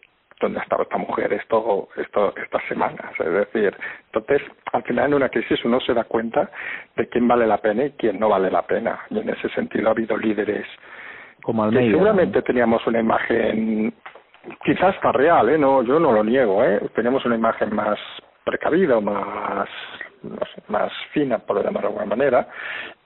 dónde 0.46 0.60
ha 0.60 0.64
estado 0.64 0.84
esta 0.84 0.98
mujer 0.98 1.34
esto, 1.34 1.90
esto, 1.98 2.34
estas 2.38 2.64
semanas. 2.68 3.12
Es 3.20 3.32
decir, 3.32 3.76
entonces, 4.06 4.42
al 4.72 4.84
final 4.84 5.08
en 5.08 5.14
una 5.16 5.30
crisis 5.30 5.64
uno 5.66 5.80
se 5.80 5.94
da 5.94 6.04
cuenta 6.04 6.50
de 6.96 7.08
quién 7.10 7.28
vale 7.28 7.48
la 7.48 7.58
pena 7.58 7.86
y 7.86 7.92
quién 7.92 8.20
no 8.20 8.30
vale 8.30 8.50
la 8.50 8.62
pena. 8.62 9.00
Y 9.10 9.20
en 9.20 9.30
ese 9.30 9.50
sentido 9.50 9.88
ha 9.88 9.92
habido 9.92 10.18
líderes 10.18 10.66
como 11.42 11.64
Almeida, 11.64 11.86
que 11.86 11.92
seguramente 11.92 12.42
teníamos 12.42 12.86
una 12.88 13.00
imagen, 13.00 13.94
quizás 14.64 14.96
está 14.96 15.12
real, 15.12 15.50
¿eh? 15.50 15.58
no, 15.58 15.84
yo 15.84 16.00
no 16.00 16.12
lo 16.12 16.24
niego, 16.24 16.64
¿eh? 16.64 16.82
teníamos 16.96 17.26
una 17.26 17.36
imagen 17.36 17.74
más 17.74 18.00
precavida 18.44 19.00
más 19.00 19.68
no 20.24 20.38
sé, 20.38 20.62
más 20.70 20.92
fina, 21.12 21.38
por 21.38 21.58
llamarlo 21.58 21.82
de 21.82 21.88
alguna 21.88 22.06
manera, 22.06 22.48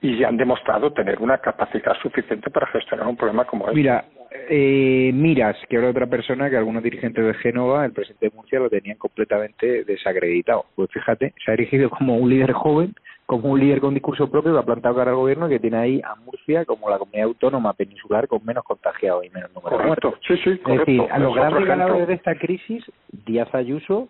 y 0.00 0.18
ya 0.18 0.28
han 0.28 0.38
demostrado 0.38 0.92
tener 0.92 1.18
una 1.20 1.38
capacidad 1.38 1.94
suficiente 2.00 2.50
para 2.50 2.66
gestionar 2.68 3.06
un 3.06 3.16
problema 3.16 3.44
como 3.44 3.66
este. 3.66 3.76
Mira, 3.76 4.04
eh, 4.48 5.10
Miras, 5.14 5.56
que 5.68 5.76
era 5.76 5.90
otra 5.90 6.06
persona 6.06 6.48
que 6.50 6.56
algunos 6.56 6.82
dirigentes 6.82 7.24
de 7.24 7.34
Génova, 7.34 7.84
el 7.84 7.92
presidente 7.92 8.28
de 8.30 8.36
Murcia, 8.36 8.58
lo 8.58 8.70
tenían 8.70 8.96
completamente 8.96 9.84
desacreditado. 9.84 10.66
Pues 10.74 10.90
fíjate, 10.92 11.34
se 11.44 11.50
ha 11.50 11.54
erigido 11.54 11.90
como 11.90 12.16
un 12.16 12.30
líder 12.30 12.52
joven 12.52 12.94
como 13.26 13.50
un 13.50 13.60
líder 13.60 13.80
con 13.80 13.94
discurso 13.94 14.28
propio 14.28 14.52
que 14.52 14.58
ha 14.58 14.62
plantado 14.64 14.96
cara 14.96 15.12
al 15.12 15.16
gobierno 15.16 15.46
y 15.46 15.50
que 15.50 15.60
tiene 15.60 15.76
ahí 15.76 16.02
a 16.04 16.16
Murcia 16.16 16.64
como 16.64 16.90
la 16.90 16.98
comunidad 16.98 17.26
autónoma 17.26 17.74
peninsular 17.74 18.26
con 18.26 18.44
menos 18.44 18.64
contagiados 18.64 19.24
y 19.24 19.30
menos 19.30 19.54
número 19.54 19.76
correcto. 19.76 20.14
Sí, 20.26 20.34
sí, 20.38 20.58
correcto. 20.58 20.72
Es 20.72 20.78
decir, 20.80 21.02
a 21.12 21.18
los 21.20 21.30
Es 21.30 21.36
grandes 21.36 21.64
ganadores 21.64 22.08
de 22.08 22.14
esta 22.14 22.34
crisis, 22.34 22.84
Díaz 23.24 23.54
Ayuso, 23.54 24.08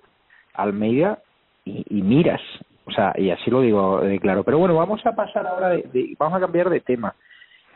Almeida 0.54 1.18
y, 1.66 1.84
y 1.90 2.00
Miras. 2.00 2.40
O 2.86 2.92
sea, 2.92 3.12
y 3.18 3.28
así 3.28 3.50
lo 3.50 3.60
digo 3.60 4.00
de 4.00 4.18
claro. 4.20 4.42
Pero 4.42 4.56
bueno, 4.56 4.74
vamos 4.76 5.04
a 5.04 5.14
pasar 5.14 5.46
ahora, 5.46 5.68
de, 5.68 5.82
de- 5.92 6.14
vamos 6.18 6.38
a 6.38 6.40
cambiar 6.40 6.70
de 6.70 6.80
tema. 6.80 7.14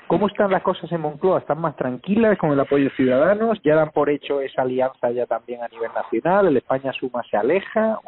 ¿Cómo 0.07 0.27
están 0.29 0.51
las 0.51 0.63
cosas 0.63 0.91
en 0.93 1.01
Moncloa? 1.01 1.39
¿Están 1.39 1.61
más 1.61 1.77
tranquilas 1.77 2.37
con 2.39 2.51
el 2.53 2.61
apoyo 2.61 2.85
de 2.85 2.91
Ciudadanos? 2.91 3.61
¿Ya 3.63 3.75
dan 3.75 3.91
por 3.91 4.11
hecho 4.11 4.41
esa 4.41 4.63
alianza 4.63 5.11
ya 5.11 5.27
también 5.27 5.63
a 5.63 5.69
nivel 5.69 5.91
nacional? 5.95 6.47
¿El 6.47 6.57
España 6.57 6.93
Suma 6.93 7.23
se 7.31 7.37
aleja? 7.37 7.99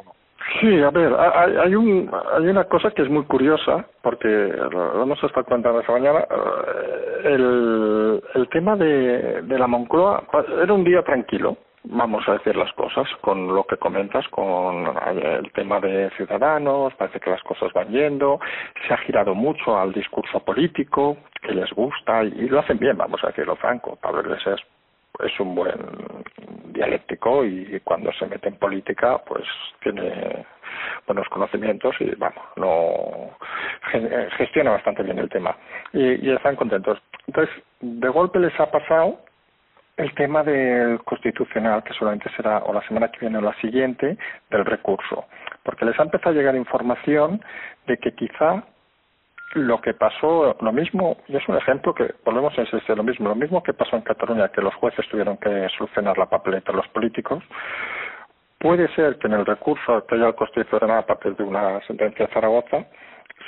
Sí, 0.61 0.81
a 0.81 0.91
ver, 0.91 1.13
hay, 1.19 1.57
hay, 1.57 1.75
un, 1.75 2.11
hay 2.35 2.47
una 2.47 2.65
cosa 2.65 2.91
que 2.91 3.03
es 3.03 3.11
muy 3.11 3.25
curiosa, 3.25 3.87
porque 4.03 4.29
lo 4.29 5.03
hemos 5.03 5.23
estado 5.25 5.45
contando 5.45 5.81
esta 5.81 5.93
mañana. 5.93 6.21
eh, 6.21 7.21
El, 7.25 8.23
el 8.35 8.49
tema 8.51 8.77
de 8.77 9.59
la 9.59 9.67
Moncloa 9.67 10.23
era 10.63 10.73
un 10.73 10.85
día 10.85 11.03
tranquilo, 11.03 11.57
vamos 11.89 12.29
a 12.29 12.33
decir 12.33 12.57
las 12.57 12.73
cosas, 12.73 13.09
con 13.21 13.55
lo 13.55 13.65
que 13.65 13.77
comentas, 13.77 14.27
con 14.29 14.87
el 15.17 15.51
tema 15.53 15.81
de 15.81 16.11
Ciudadanos, 16.11 16.95
parece 16.95 17.21
que 17.21 17.31
las 17.31 17.43
cosas 17.43 17.73
van 17.73 17.89
yendo, 17.89 18.41
se 18.87 18.95
ha 18.95 18.99
girado 18.99 19.35
mucho 19.35 19.79
al 19.79 19.93
discurso 19.93 20.41
político, 20.41 21.17
que 21.43 21.53
les 21.53 21.71
gusta, 21.73 22.25
y, 22.25 22.49
lo 22.49 22.61
hacen 22.61 22.79
bien, 22.79 22.97
vamos 22.97 23.23
a 23.23 23.29
decirlo 23.29 23.57
franco. 23.57 23.97
Pablo 23.97 24.23
Iglesias 24.23 24.61
es 25.25 25.41
un 25.41 25.55
buen 25.55 25.79
dialéctico 26.73 27.45
y 27.45 27.81
cuando 27.83 28.13
se 28.13 28.27
mete 28.27 28.49
en 28.49 28.57
política 28.57 29.19
pues 29.27 29.45
tiene 29.83 30.45
buenos 31.07 31.27
conocimientos 31.31 31.95
y 32.01 32.15
vamos 32.17 32.45
no 32.57 33.31
eh, 33.95 34.29
gestiona 34.37 34.73
bastante 34.73 35.03
bien 35.03 35.19
el 35.19 35.31
tema 35.31 35.57
y, 35.95 36.29
y 36.29 36.31
están 36.35 36.55
contentos 36.55 36.99
entonces 37.27 37.55
de 37.81 38.09
golpe 38.11 38.39
les 38.41 38.61
ha 38.61 38.71
pasado 38.71 39.21
el 39.97 40.15
tema 40.15 40.43
del 40.43 41.03
constitucional 41.05 41.83
que 41.83 41.95
solamente 41.95 42.31
será 42.37 42.59
o 42.59 42.73
la 42.73 42.87
semana 42.87 43.11
que 43.11 43.21
viene 43.21 43.39
o 43.39 43.41
la 43.41 43.55
siguiente 43.61 44.19
del 44.51 44.65
recurso 44.65 45.27
porque 45.67 45.85
les 45.85 45.99
ha 45.99 46.05
empezado 46.05 46.31
a 46.31 46.35
llegar 46.35 46.55
información 46.55 47.43
de 47.87 47.99
que 47.99 48.15
quizá 48.15 48.63
lo 49.55 49.81
que 49.81 49.95
pasó, 49.95 50.57
lo 50.61 50.73
mismo, 50.73 51.19
y 51.29 51.37
es 51.37 51.49
un 51.49 51.57
ejemplo 51.57 51.93
que 51.93 52.15
volvemos 52.25 52.57
a 52.57 52.63
insistir, 52.63 52.97
lo 52.97 53.03
mismo, 53.03 53.29
lo 53.29 53.35
mismo 53.35 53.63
que 53.63 53.75
pasó 53.75 53.97
en 53.97 54.03
Cataluña, 54.03 54.49
que 54.49 54.63
los 54.63 54.75
jueces 54.77 55.07
tuvieron 55.09 55.37
que 55.39 55.69
solucionar 55.77 56.17
la 56.19 56.27
papeleta 56.27 56.73
los 56.73 56.87
políticos, 56.89 57.43
puede 58.59 58.89
ser 58.95 59.19
que 59.19 59.27
en 59.27 59.35
el 59.35 59.47
recurso 59.47 60.07
que 60.07 60.15
haya 60.15 60.29
el 60.29 60.35
Constitucional 60.35 60.99
a 60.99 61.07
partir 61.07 61.35
de 61.37 61.43
una 61.43 61.81
sentencia 61.87 62.27
de 62.27 62.33
Zaragoza, 62.33 62.87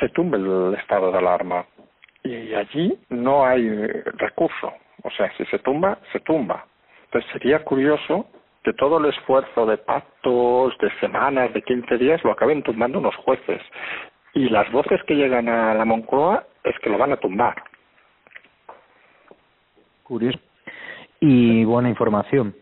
se 0.00 0.08
tumbe 0.10 0.38
el 0.38 0.74
estado 0.74 1.12
de 1.12 1.18
alarma. 1.18 1.64
Y 2.24 2.52
allí 2.54 2.98
no 3.10 3.46
hay 3.46 3.68
recurso. 4.18 4.72
O 5.08 5.10
sea, 5.16 5.32
si 5.36 5.44
se 5.46 5.58
tumba, 5.60 5.98
se 6.12 6.20
tumba. 6.20 6.66
Entonces 7.06 7.30
sería 7.32 7.64
curioso 7.64 8.26
que 8.62 8.74
todo 8.74 8.98
el 8.98 9.06
esfuerzo 9.06 9.64
de 9.64 9.78
pactos, 9.78 10.76
de 10.78 10.90
semanas, 11.00 11.54
de 11.54 11.62
15 11.62 11.96
días, 11.96 12.22
lo 12.24 12.32
acaben 12.32 12.62
tumbando 12.62 12.98
unos 12.98 13.16
jueces. 13.16 13.62
Y 14.34 14.50
las 14.50 14.70
voces 14.70 15.02
que 15.04 15.14
llegan 15.14 15.48
a 15.48 15.72
la 15.72 15.86
Moncloa 15.86 16.44
es 16.62 16.78
que 16.80 16.90
lo 16.90 16.98
van 16.98 17.12
a 17.12 17.16
tumbar. 17.16 17.62
Curioso. 20.02 20.38
Y 21.20 21.64
buena 21.64 21.88
información. 21.88 22.54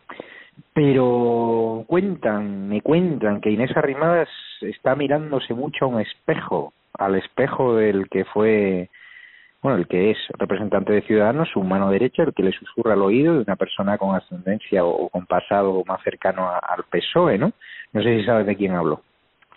Pero 0.72 1.84
cuentan, 1.88 2.68
me 2.68 2.80
cuentan 2.80 3.40
que 3.40 3.50
Inés 3.50 3.76
Arrimadas 3.76 4.28
está 4.60 4.94
mirándose 4.94 5.52
mucho 5.52 5.86
a 5.86 5.88
un 5.88 6.00
espejo, 6.00 6.72
al 6.94 7.16
espejo 7.16 7.74
del 7.74 8.08
que 8.08 8.24
fue, 8.26 8.88
bueno, 9.66 9.80
el 9.80 9.88
que 9.88 10.12
es 10.12 10.18
representante 10.38 10.92
de 10.92 11.02
Ciudadanos, 11.02 11.48
su 11.48 11.60
mano 11.60 11.90
derecha, 11.90 12.22
el 12.22 12.32
que 12.32 12.44
le 12.44 12.52
susurra 12.52 12.92
al 12.92 13.02
oído 13.02 13.34
de 13.34 13.40
una 13.40 13.56
persona 13.56 13.98
con 13.98 14.14
ascendencia 14.14 14.84
o, 14.84 15.08
con 15.08 15.26
pasado 15.26 15.82
más 15.88 16.00
cercano 16.04 16.46
a- 16.48 16.58
al 16.60 16.84
PSOE, 16.88 17.36
¿no? 17.36 17.50
No 17.92 18.00
sé 18.00 18.16
si 18.20 18.24
sabes 18.24 18.46
de 18.46 18.54
quién 18.54 18.76
hablo. 18.76 19.00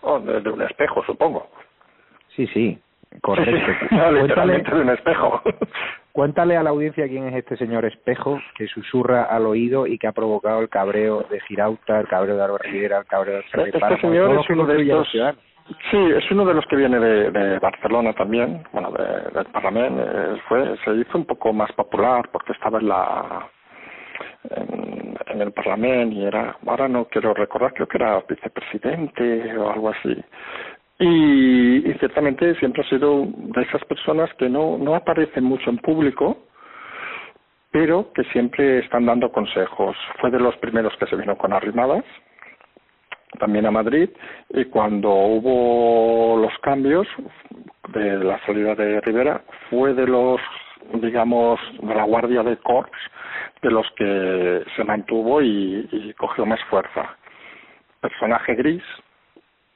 O 0.02 0.20
de, 0.20 0.42
de 0.42 0.50
un 0.50 0.64
espejo, 0.64 1.04
supongo. 1.06 1.48
Sí, 2.36 2.48
sí, 2.48 2.80
correcto. 3.22 3.52
No, 3.92 3.98
Cuéntale, 4.10 4.22
literalmente 4.24 4.76
de 4.76 4.82
un 4.82 4.90
espejo. 4.90 5.42
Cuéntale 6.12 6.58
a 6.58 6.64
la 6.64 6.72
audiencia 6.72 7.08
quién 7.08 7.28
es 7.28 7.36
este 7.36 7.56
señor 7.58 7.86
espejo 7.86 8.42
que 8.58 8.66
susurra 8.66 9.26
al 9.26 9.46
oído 9.46 9.86
y 9.86 10.00
que 10.00 10.08
ha 10.08 10.12
provocado 10.12 10.60
el 10.62 10.70
cabreo 10.70 11.22
de 11.30 11.40
Girauta, 11.42 12.00
el 12.00 12.08
cabreo 12.08 12.36
de 12.36 12.42
Álvaro 12.42 12.58
Rivera, 12.64 12.98
el 12.98 13.06
cabreo 13.06 13.34
de 13.36 13.44
Alfredo 13.44 13.66
Este 13.68 13.80
Páramo, 13.80 14.02
señor 14.02 14.40
es 14.40 14.50
uno 14.50 14.66
de 14.66 14.82
estos. 14.82 15.08
Sí, 15.92 15.98
es 15.98 16.30
uno 16.32 16.46
de 16.46 16.54
los 16.56 16.66
que 16.68 16.76
viene 16.76 17.00
de, 17.00 17.60
Barcelona 17.60 18.14
también, 18.14 18.64
bueno, 18.74 18.92
de- 18.92 19.32
del 19.32 19.46
Parlamento. 19.48 20.04
eh, 20.04 20.42
fue, 20.48 20.78
se 20.84 20.94
hizo 20.96 21.18
un 21.18 21.26
poco 21.26 21.54
más 21.54 21.72
popular 21.74 22.30
porque 22.32 22.54
estaba 22.54 22.80
en 22.80 22.88
la 22.90 23.50
en, 24.50 25.18
en 25.28 25.42
el 25.42 25.52
Parlamento 25.52 26.16
y 26.16 26.26
era, 26.26 26.58
ahora 26.68 26.88
no 26.88 27.06
quiero 27.06 27.34
recordar, 27.34 27.74
creo 27.74 27.88
que 27.88 27.98
era 27.98 28.22
vicepresidente 28.28 29.58
o 29.58 29.72
algo 29.72 29.90
así. 29.90 30.16
Y, 31.00 31.90
y 31.90 31.94
ciertamente 32.00 32.56
siempre 32.56 32.84
ha 32.84 32.90
sido 32.90 33.26
de 33.28 33.62
esas 33.62 33.84
personas 33.86 34.34
que 34.36 34.50
no, 34.50 34.78
no 34.78 34.96
aparecen 34.96 35.44
mucho 35.46 35.70
en 35.70 35.78
público, 35.78 36.38
pero 37.72 38.12
que 38.14 38.24
siempre 38.26 38.80
están 38.80 39.06
dando 39.06 39.32
consejos. 39.32 39.96
Fue 40.20 40.32
de 40.32 40.40
los 40.40 40.56
primeros 40.58 40.96
que 40.98 41.06
se 41.08 41.16
vino 41.16 41.38
con 41.38 41.54
arrimadas, 41.54 42.04
también 43.40 43.66
a 43.66 43.72
Madrid, 43.72 44.10
y 44.50 44.66
cuando 44.66 45.10
hubo 45.10 46.38
los 46.38 46.56
cambios 46.60 47.08
de 47.94 48.24
la 48.24 48.40
salida 48.46 48.76
de 48.76 49.02
Rivera, 49.02 49.42
fue 49.70 49.94
de 49.94 50.06
los, 50.06 50.40
digamos, 51.02 51.60
de 51.82 51.96
la 51.96 52.04
guardia 52.04 52.44
de 52.44 52.58
Corps, 52.58 52.92
de 53.62 53.72
los 53.72 53.86
que 53.96 54.64
se 54.76 54.84
mantuvo 54.84 55.42
y, 55.42 56.14
cogió 56.18 56.46
más 56.46 56.60
fuerza. 56.70 57.18
Personaje 58.02 58.56
gris, 58.56 58.84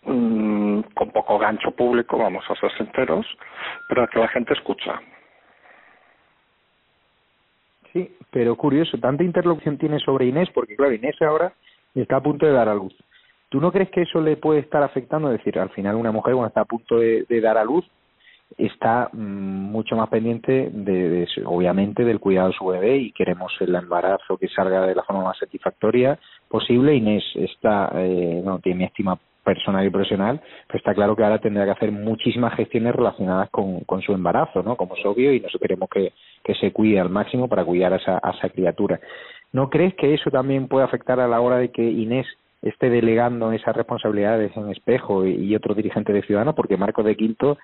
mm, 0.04 0.82
con 0.94 1.12
poco 1.12 1.40
gancho 1.40 1.72
público, 1.72 2.18
vamos 2.18 2.44
a 2.50 2.56
ser 2.56 2.72
sinceros, 2.78 3.26
pero 3.90 4.08
que 4.08 4.20
la 4.20 4.28
gente 4.28 4.54
escucha. 4.54 5.02
Sí, 7.92 8.16
pero 8.32 8.56
curioso, 8.56 8.98
tanta 8.98 9.24
interlocución 9.24 9.78
tiene 9.78 10.00
sobre 10.00 10.26
Inés, 10.26 10.50
porque 10.54 10.76
claro, 10.76 10.94
Inés 10.94 11.22
ahora 11.22 11.54
está 11.94 12.18
a 12.18 12.24
punto 12.24 12.46
de 12.46 12.54
dar 12.54 12.70
a 12.70 12.74
luz. 12.74 12.94
¿Tú 13.54 13.62
no 13.62 13.72
crees 13.72 13.92
que 13.92 14.02
eso 14.02 14.20
le 14.20 14.36
puede 14.36 14.62
estar 14.62 14.82
afectando? 14.82 15.32
Es 15.32 15.38
decir, 15.38 15.60
al 15.60 15.70
final 15.70 15.96
una 15.96 16.12
mujer 16.12 16.34
cuando 16.34 16.48
está 16.48 16.62
a 16.62 16.66
punto 16.66 16.98
de, 16.98 17.24
dar 17.40 17.56
a 17.60 17.64
luz 17.64 17.86
está 18.58 19.12
mm, 19.14 19.72
mucho 19.72 19.96
más 19.96 20.10
pendiente 20.10 20.72
de, 20.74 21.10
de 21.10 21.28
obviamente 21.46 22.04
del 22.04 22.20
cuidado 22.20 22.48
de 22.48 22.56
su 22.56 22.66
bebé 22.66 22.98
y 22.98 23.12
queremos 23.12 23.54
el 23.60 23.76
embarazo 23.76 24.38
que 24.38 24.48
salga 24.48 24.88
de 24.88 24.96
la 24.96 25.04
forma 25.04 25.26
más 25.26 25.38
satisfactoria 25.38 26.18
posible. 26.48 26.96
Inés 26.96 27.24
está, 27.36 27.92
eh, 27.94 28.42
no 28.44 28.58
tiene 28.58 28.86
estima 28.86 29.20
personal 29.44 29.86
y 29.86 29.92
profesional, 29.92 30.42
pero 30.66 30.80
está 30.80 30.96
claro 30.96 31.16
que 31.16 31.24
ahora 31.24 31.38
tendrá 31.38 31.66
que 31.66 31.72
hacer 31.72 31.92
muchísimas 31.92 32.56
gestiones 32.56 32.96
relacionadas 32.96 33.52
con, 33.52 33.82
con 33.82 34.02
su 34.02 34.14
embarazo, 34.14 34.64
¿no? 34.64 34.76
Como 34.76 34.96
es 34.96 35.06
obvio, 35.06 35.32
y 35.32 35.42
nosotros 35.42 35.62
queremos 35.62 35.90
que, 35.92 36.12
se 36.60 36.72
cuide 36.72 37.00
al 37.00 37.12
máximo 37.12 37.48
para 37.48 37.64
cuidar 37.64 37.94
a 37.94 37.98
esa 37.98 38.50
criatura. 38.50 39.00
¿No 39.52 39.70
crees 39.70 39.94
que 39.94 40.16
eso 40.16 40.32
también 40.32 40.68
puede 40.68 40.86
afectar 40.86 41.20
a 41.20 41.28
la 41.28 41.40
hora 41.40 41.58
de 41.58 41.70
que 41.70 41.84
Inés 41.84 42.26
esté 42.64 42.90
delegando 42.90 43.52
esas 43.52 43.76
responsabilidades 43.76 44.56
en 44.58 44.72
Espejo 44.72 45.26
y, 45.26 45.36
y 45.36 45.56
otro 45.56 45.76
dirigente 45.76 46.14
de 46.14 46.24
Ciudadanos? 46.24 46.56
Porque 46.56 46.78
Marcos 46.78 47.06
de 47.06 47.16
Quinto 47.16 47.58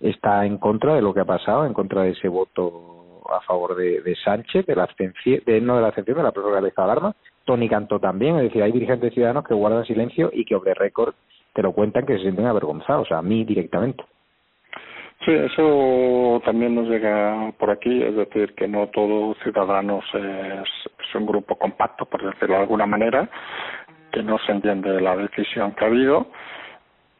está 0.00 0.44
en 0.44 0.58
contra 0.58 0.94
de 0.94 1.02
lo 1.02 1.14
que 1.14 1.20
ha 1.20 1.24
pasado, 1.24 1.64
en 1.66 1.74
contra 1.74 2.02
de 2.02 2.10
ese 2.10 2.28
voto 2.28 3.22
a 3.30 3.40
favor 3.42 3.76
de, 3.76 4.00
de 4.00 4.16
Sánchez, 4.16 4.66
de 4.66 4.74
la 4.74 4.84
abstención, 4.84 5.40
de, 5.46 5.60
no 5.60 5.76
de 5.76 5.82
la 5.82 5.88
abstención, 5.88 6.16
de 6.16 6.22
la 6.22 6.32
prórroga 6.32 6.60
de 6.60 6.72
alarma. 6.76 7.14
Tony 7.44 7.68
Cantó 7.68 7.98
también, 7.98 8.36
es 8.36 8.44
decir, 8.44 8.62
hay 8.62 8.72
dirigentes 8.72 9.14
ciudadanos 9.14 9.44
que 9.46 9.54
guardan 9.54 9.84
silencio 9.84 10.30
y 10.32 10.44
que 10.44 10.54
off 10.54 10.64
the 10.64 10.74
record 10.74 11.14
te 11.54 11.62
lo 11.62 11.72
cuentan 11.72 12.06
que 12.06 12.14
se 12.14 12.22
sienten 12.22 12.46
avergonzados, 12.46 13.10
a 13.12 13.22
mí 13.22 13.44
directamente. 13.44 14.04
Sí, 15.24 15.32
eso 15.32 16.40
también 16.46 16.74
nos 16.74 16.88
llega 16.88 17.52
por 17.58 17.70
aquí, 17.70 18.02
es 18.02 18.16
decir, 18.16 18.54
que 18.54 18.66
no 18.66 18.86
todo 18.88 19.34
Ciudadanos 19.42 20.04
es, 20.14 20.68
es 20.98 21.14
un 21.14 21.26
grupo 21.26 21.56
compacto, 21.56 22.06
por 22.06 22.22
decirlo 22.22 22.54
de 22.54 22.62
alguna 22.62 22.86
manera, 22.86 23.28
que 24.10 24.22
no 24.22 24.38
se 24.38 24.52
entiende 24.52 25.00
la 25.00 25.16
decisión 25.16 25.72
que 25.72 25.84
ha 25.84 25.88
habido 25.88 26.26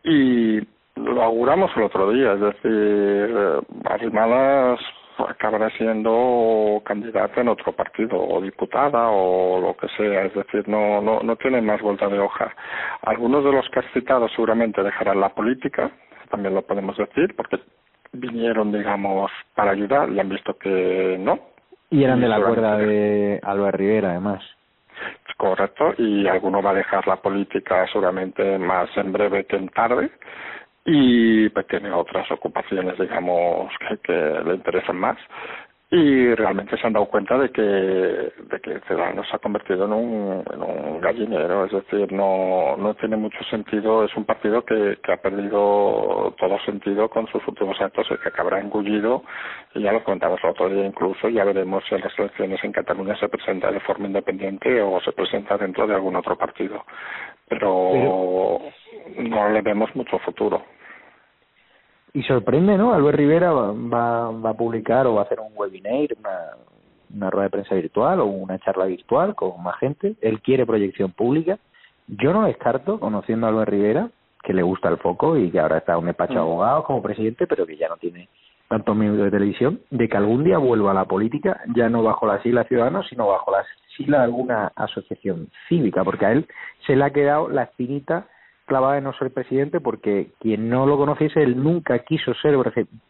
y 0.03 0.61
lo 0.97 1.23
auguramos 1.23 1.71
el 1.77 1.83
otro 1.85 2.11
día, 2.11 2.33
es 2.33 2.41
decir, 2.41 2.65
eh, 2.65 3.61
Arrimadas 3.85 4.81
acabará 5.29 5.71
siendo 5.71 6.83
candidata 6.85 7.41
en 7.41 7.49
otro 7.49 7.73
partido 7.73 8.19
o 8.19 8.41
diputada 8.41 9.09
o 9.11 9.61
lo 9.61 9.77
que 9.77 9.89
sea, 9.97 10.25
es 10.25 10.35
decir, 10.35 10.69
no, 10.69 11.01
no, 11.01 11.21
no 11.21 11.37
tiene 11.37 11.61
más 11.61 11.81
vuelta 11.83 12.09
de 12.09 12.19
hoja. 12.19 12.55
Algunos 13.03 13.45
de 13.45 13.53
los 13.53 13.69
que 13.71 13.81
has 13.81 13.93
citado 13.93 14.29
seguramente 14.29 14.83
dejarán 14.83 15.21
la 15.21 15.31
política, 15.31 15.91
también 16.31 16.55
lo 16.55 16.63
podemos 16.63 16.97
decir, 16.97 17.35
porque 17.37 17.59
vinieron, 18.13 18.73
digamos, 18.73 19.31
para 19.55 19.73
ayudar 19.73 20.11
y 20.11 20.21
han 20.21 20.29
visto 20.29 20.57
que 20.59 21.17
no. 21.19 21.39
Y 21.91 22.05
eran 22.05 22.21
de 22.21 22.29
la 22.29 22.41
cuerda 22.41 22.77
de 22.77 23.41
Álvaro 23.43 23.77
Rivera, 23.77 24.11
además. 24.11 24.43
Correcto, 25.37 25.95
y 25.97 26.27
alguno 26.29 26.63
va 26.63 26.71
a 26.71 26.75
dejar 26.75 27.07
la 27.07 27.17
política 27.17 27.87
seguramente 27.87 28.59
más 28.59 28.95
en 28.97 29.13
breve 29.13 29.47
que 29.47 29.57
en 29.57 29.69
tarde. 29.71 30.11
y 30.85 31.49
pues 31.51 31.67
tiene 31.69 31.91
otras 31.93 32.31
ocupaciones, 32.31 32.99
digamos, 32.99 33.73
que, 33.79 33.99
que 33.99 34.13
le 34.13 34.55
interesan 34.55 34.97
más 34.97 35.19
y 35.93 36.35
realmente 36.37 36.77
se 36.77 36.87
han 36.87 36.93
dado 36.93 37.07
cuenta 37.07 37.37
de 37.37 37.51
que 37.51 37.63
de 37.63 38.61
que 38.63 38.81
Ciudadanos 38.87 39.29
se 39.29 39.35
ha 39.35 39.41
convertido 39.41 39.87
en 39.87 39.93
un, 39.93 40.45
en 40.53 40.63
un 40.63 41.01
gallinero, 41.01 41.65
es 41.65 41.73
decir, 41.73 42.13
no 42.13 42.77
no 42.77 42.95
tiene 42.95 43.17
mucho 43.17 43.43
sentido, 43.51 44.05
es 44.05 44.15
un 44.17 44.25
partido 44.25 44.65
que, 44.65 44.99
que 45.03 45.13
ha 45.13 45.17
perdido 45.17 46.33
todo 46.39 46.61
sentido 46.61 47.09
con 47.11 47.27
sus 47.27 47.47
últimos 47.49 47.81
actos 47.81 48.07
y 48.09 48.17
que 48.19 48.29
acabará 48.29 48.61
engullido, 48.61 49.25
y 49.75 49.83
ya 49.83 49.93
lo 49.93 50.05
comentamos 50.05 50.39
el 50.45 50.51
otro 50.51 50.69
día 50.69 50.87
incluso, 50.87 51.29
ya 51.29 51.45
veremos 51.45 51.83
si 51.89 51.97
en 51.97 52.03
las 52.03 52.17
elecciones 52.17 52.63
en 52.63 52.73
Cataluña 52.73 53.17
se 53.17 53.29
presenta 53.29 53.73
de 53.73 53.81
forma 53.81 54.07
independiente 54.07 54.81
o 54.81 55.01
se 55.01 55.11
presenta 55.11 55.59
dentro 55.59 55.89
de 55.89 55.95
algún 55.95 56.15
otro 56.15 56.39
partido, 56.39 56.85
pero 57.49 58.61
no 59.19 59.49
le 59.49 59.63
vemos 59.63 59.95
mucho 59.97 60.21
futuro. 60.21 60.63
Y 62.13 62.23
sorprende, 62.25 62.77
¿no? 62.77 62.93
Albert 62.93 63.17
Rivera 63.17 63.53
va, 63.53 64.31
va 64.31 64.51
a 64.51 64.55
publicar 64.55 65.07
o 65.07 65.15
va 65.15 65.23
a 65.23 65.25
hacer 65.25 65.39
un 65.41 65.53
webinar, 65.55 66.09
una, 66.19 66.57
una 67.15 67.31
rueda 67.31 67.45
de 67.45 67.51
prensa 67.51 67.75
virtual 67.75 68.21
o 68.21 68.27
una 68.27 68.59
charla 68.59 68.87
virtual 68.87 69.35
con 69.35 69.63
más 69.63 69.79
gente. 69.79 70.17
Él 70.21 70.41
quiere 70.41 70.67
proyección 70.67 71.13
pública. 71.13 71.59
Yo 72.09 72.33
no 72.33 72.47
descarto, 72.47 72.99
conociendo 72.99 73.47
a 73.47 73.51
Albert 73.51 73.71
Rivera, 73.71 74.11
que 74.43 74.53
le 74.53 74.63
gusta 74.63 74.89
el 74.89 74.99
foco 74.99 75.37
y 75.37 75.51
que 75.51 75.61
ahora 75.61 75.79
está 75.79 75.93
en 75.93 75.99
un 75.99 76.07
despacho 76.07 76.35
de 76.35 76.41
mm. 76.41 76.43
abogados 76.43 76.85
como 76.85 77.03
presidente, 77.03 77.47
pero 77.47 77.67
que 77.67 77.77
ya 77.77 77.89
no 77.89 77.97
tiene 77.97 78.29
tantos 78.69 78.95
minutos 78.97 79.25
de 79.25 79.31
televisión, 79.33 79.81
de 79.91 80.09
que 80.09 80.17
algún 80.17 80.45
día 80.45 80.57
vuelva 80.59 80.93
a 80.93 80.95
la 80.95 81.05
política, 81.05 81.61
ya 81.75 81.89
no 81.89 82.05
bajo 82.05 82.25
la 82.27 82.41
sigla 82.41 82.65
Ciudadanos, 82.65 83.09
sino 83.09 83.27
bajo 83.27 83.51
la 83.51 83.65
sigla 83.97 84.19
de 84.19 84.25
alguna 84.25 84.71
asociación 84.77 85.49
cívica, 85.69 86.05
porque 86.05 86.25
a 86.25 86.33
él 86.33 86.47
se 86.87 86.95
le 86.95 87.05
ha 87.05 87.11
quedado 87.11 87.49
la 87.49 87.65
espinita 87.65 88.29
clavada 88.71 88.95
de 88.95 89.01
no 89.01 89.13
ser 89.15 89.33
presidente 89.33 89.81
porque 89.81 90.29
quien 90.39 90.69
no 90.71 90.87
lo 90.87 90.97
conociese, 90.97 91.43
él 91.43 91.61
nunca 91.61 91.99
quiso 91.99 92.33
ser 92.35 92.57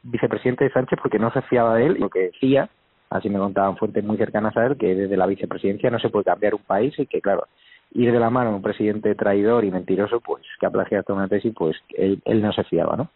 vicepresidente 0.02 0.64
de 0.64 0.72
Sánchez 0.72 0.98
porque 1.02 1.18
no 1.18 1.30
se 1.32 1.42
fiaba 1.42 1.76
de 1.76 1.84
él 1.84 1.96
y 1.98 2.00
lo 2.00 2.08
que 2.08 2.30
decía, 2.32 2.70
así 3.10 3.28
me 3.28 3.38
contaban 3.38 3.76
fuentes 3.76 4.02
muy 4.02 4.16
cercanas 4.16 4.56
a 4.56 4.64
él, 4.64 4.78
que 4.78 4.94
desde 4.94 5.18
la 5.18 5.26
vicepresidencia 5.26 5.90
no 5.90 5.98
se 5.98 6.08
puede 6.08 6.24
cambiar 6.24 6.54
un 6.54 6.62
país 6.62 6.98
y 6.98 7.04
que, 7.04 7.20
claro, 7.20 7.46
ir 7.92 8.10
de 8.10 8.18
la 8.18 8.30
mano 8.30 8.50
a 8.50 8.54
un 8.54 8.62
presidente 8.62 9.14
traidor 9.14 9.66
y 9.66 9.70
mentiroso, 9.70 10.20
pues 10.20 10.42
que 10.58 10.64
ha 10.64 10.70
plagiado 10.70 11.14
una 11.14 11.28
tesis, 11.28 11.52
pues 11.54 11.76
él, 11.90 12.22
él 12.24 12.40
no 12.40 12.52
se 12.54 12.64
fiaba, 12.64 12.96
¿no? 12.96 13.10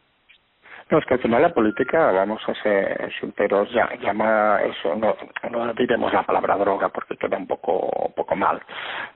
No, 0.94 1.00
es 1.00 1.06
que 1.06 1.14
al 1.14 1.20
final 1.20 1.42
la 1.42 1.52
política, 1.52 2.12
vamos 2.12 2.40
a 2.48 2.54
ser 2.62 3.12
sinceros, 3.18 3.68
ya, 3.72 3.92
llama 3.96 4.60
eso, 4.62 4.94
no, 4.94 5.16
no 5.50 5.74
diremos 5.74 6.12
la 6.12 6.22
palabra 6.22 6.56
droga 6.56 6.88
porque 6.88 7.16
queda 7.16 7.36
un 7.36 7.48
poco, 7.48 8.12
poco 8.14 8.36
mal. 8.36 8.62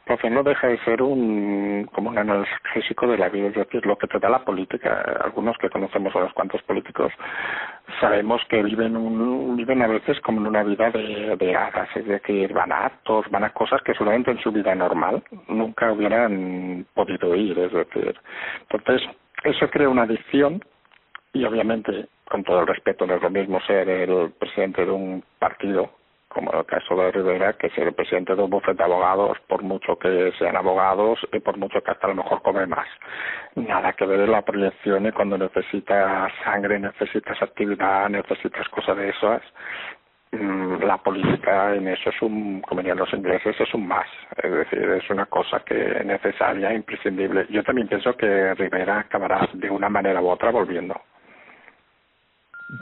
Pero 0.04 0.28
no 0.28 0.42
deja 0.42 0.66
de 0.66 0.78
ser 0.78 1.00
un, 1.00 1.88
como 1.94 2.10
un 2.10 2.18
analgésico 2.18 3.06
de 3.06 3.18
la 3.18 3.28
vida, 3.28 3.46
es 3.46 3.54
decir, 3.54 3.86
lo 3.86 3.96
que 3.96 4.08
te 4.08 4.18
da 4.18 4.28
la 4.28 4.44
política. 4.44 5.20
Algunos 5.22 5.56
que 5.58 5.70
conocemos 5.70 6.16
a 6.16 6.18
los 6.18 6.32
cuantos 6.32 6.60
políticos 6.62 7.12
sabemos 8.00 8.42
que 8.48 8.60
viven 8.60 8.96
un, 8.96 9.54
viven 9.56 9.80
a 9.80 9.86
veces 9.86 10.20
como 10.22 10.40
en 10.40 10.48
una 10.48 10.64
vida 10.64 10.90
de, 10.90 11.36
de 11.36 11.54
hadas, 11.54 11.88
es 11.94 12.06
decir, 12.06 12.52
van 12.54 12.72
a 12.72 12.86
actos, 12.86 13.30
van 13.30 13.44
a 13.44 13.50
cosas 13.50 13.80
que 13.82 13.94
solamente 13.94 14.32
en 14.32 14.40
su 14.40 14.50
vida 14.50 14.74
normal 14.74 15.22
nunca 15.46 15.92
hubieran 15.92 16.86
podido 16.92 17.36
ir, 17.36 17.56
es 17.56 17.72
decir, 17.72 18.18
entonces 18.68 19.08
eso 19.44 19.70
crea 19.70 19.88
una 19.88 20.02
adicción 20.02 20.60
y 21.32 21.44
obviamente, 21.44 22.08
con 22.28 22.42
todo 22.44 22.60
el 22.60 22.66
respeto, 22.66 23.06
no 23.06 23.14
es 23.14 23.22
lo 23.22 23.30
mismo 23.30 23.60
ser 23.60 23.88
el 23.88 24.32
presidente 24.32 24.84
de 24.84 24.90
un 24.90 25.22
partido, 25.38 25.90
como 26.28 26.52
el 26.52 26.66
caso 26.66 26.94
de 26.96 27.10
Rivera, 27.10 27.54
que 27.54 27.70
ser 27.70 27.88
el 27.88 27.94
presidente 27.94 28.34
de 28.34 28.42
un 28.42 28.50
bufete 28.50 28.78
de 28.78 28.84
abogados, 28.84 29.38
por 29.46 29.62
mucho 29.62 29.98
que 29.98 30.32
sean 30.38 30.56
abogados 30.56 31.18
y 31.32 31.40
por 31.40 31.56
mucho 31.56 31.82
que 31.82 31.90
hasta 31.90 32.06
a 32.06 32.10
lo 32.10 32.16
mejor 32.16 32.42
come 32.42 32.66
más. 32.66 32.86
Nada 33.54 33.92
que 33.94 34.06
ver 34.06 34.20
en 34.20 34.32
la 34.32 34.42
proyección 34.42 35.06
y 35.06 35.12
cuando 35.12 35.38
necesitas 35.38 36.32
sangre, 36.44 36.78
necesitas 36.78 37.40
actividad, 37.42 38.08
necesitas 38.08 38.68
cosas 38.68 38.96
de 38.96 39.08
esas, 39.10 39.42
mm, 40.32 40.82
la 40.82 40.98
política 40.98 41.74
en 41.74 41.88
eso 41.88 42.10
es 42.10 42.22
un, 42.22 42.60
como 42.62 42.80
dirían 42.80 42.98
los 42.98 43.12
ingleses, 43.12 43.58
es 43.58 43.74
un 43.74 43.86
más, 43.86 44.06
es 44.42 44.52
decir, 44.52 44.80
es 44.80 45.10
una 45.10 45.26
cosa 45.26 45.60
que 45.60 45.74
es 45.98 46.06
necesaria, 46.06 46.72
imprescindible. 46.72 47.46
Yo 47.50 47.62
también 47.64 47.88
pienso 47.88 48.16
que 48.16 48.54
Rivera 48.54 49.00
acabará 49.00 49.48
de 49.54 49.70
una 49.70 49.88
manera 49.88 50.20
u 50.20 50.28
otra 50.28 50.50
volviendo. 50.50 50.94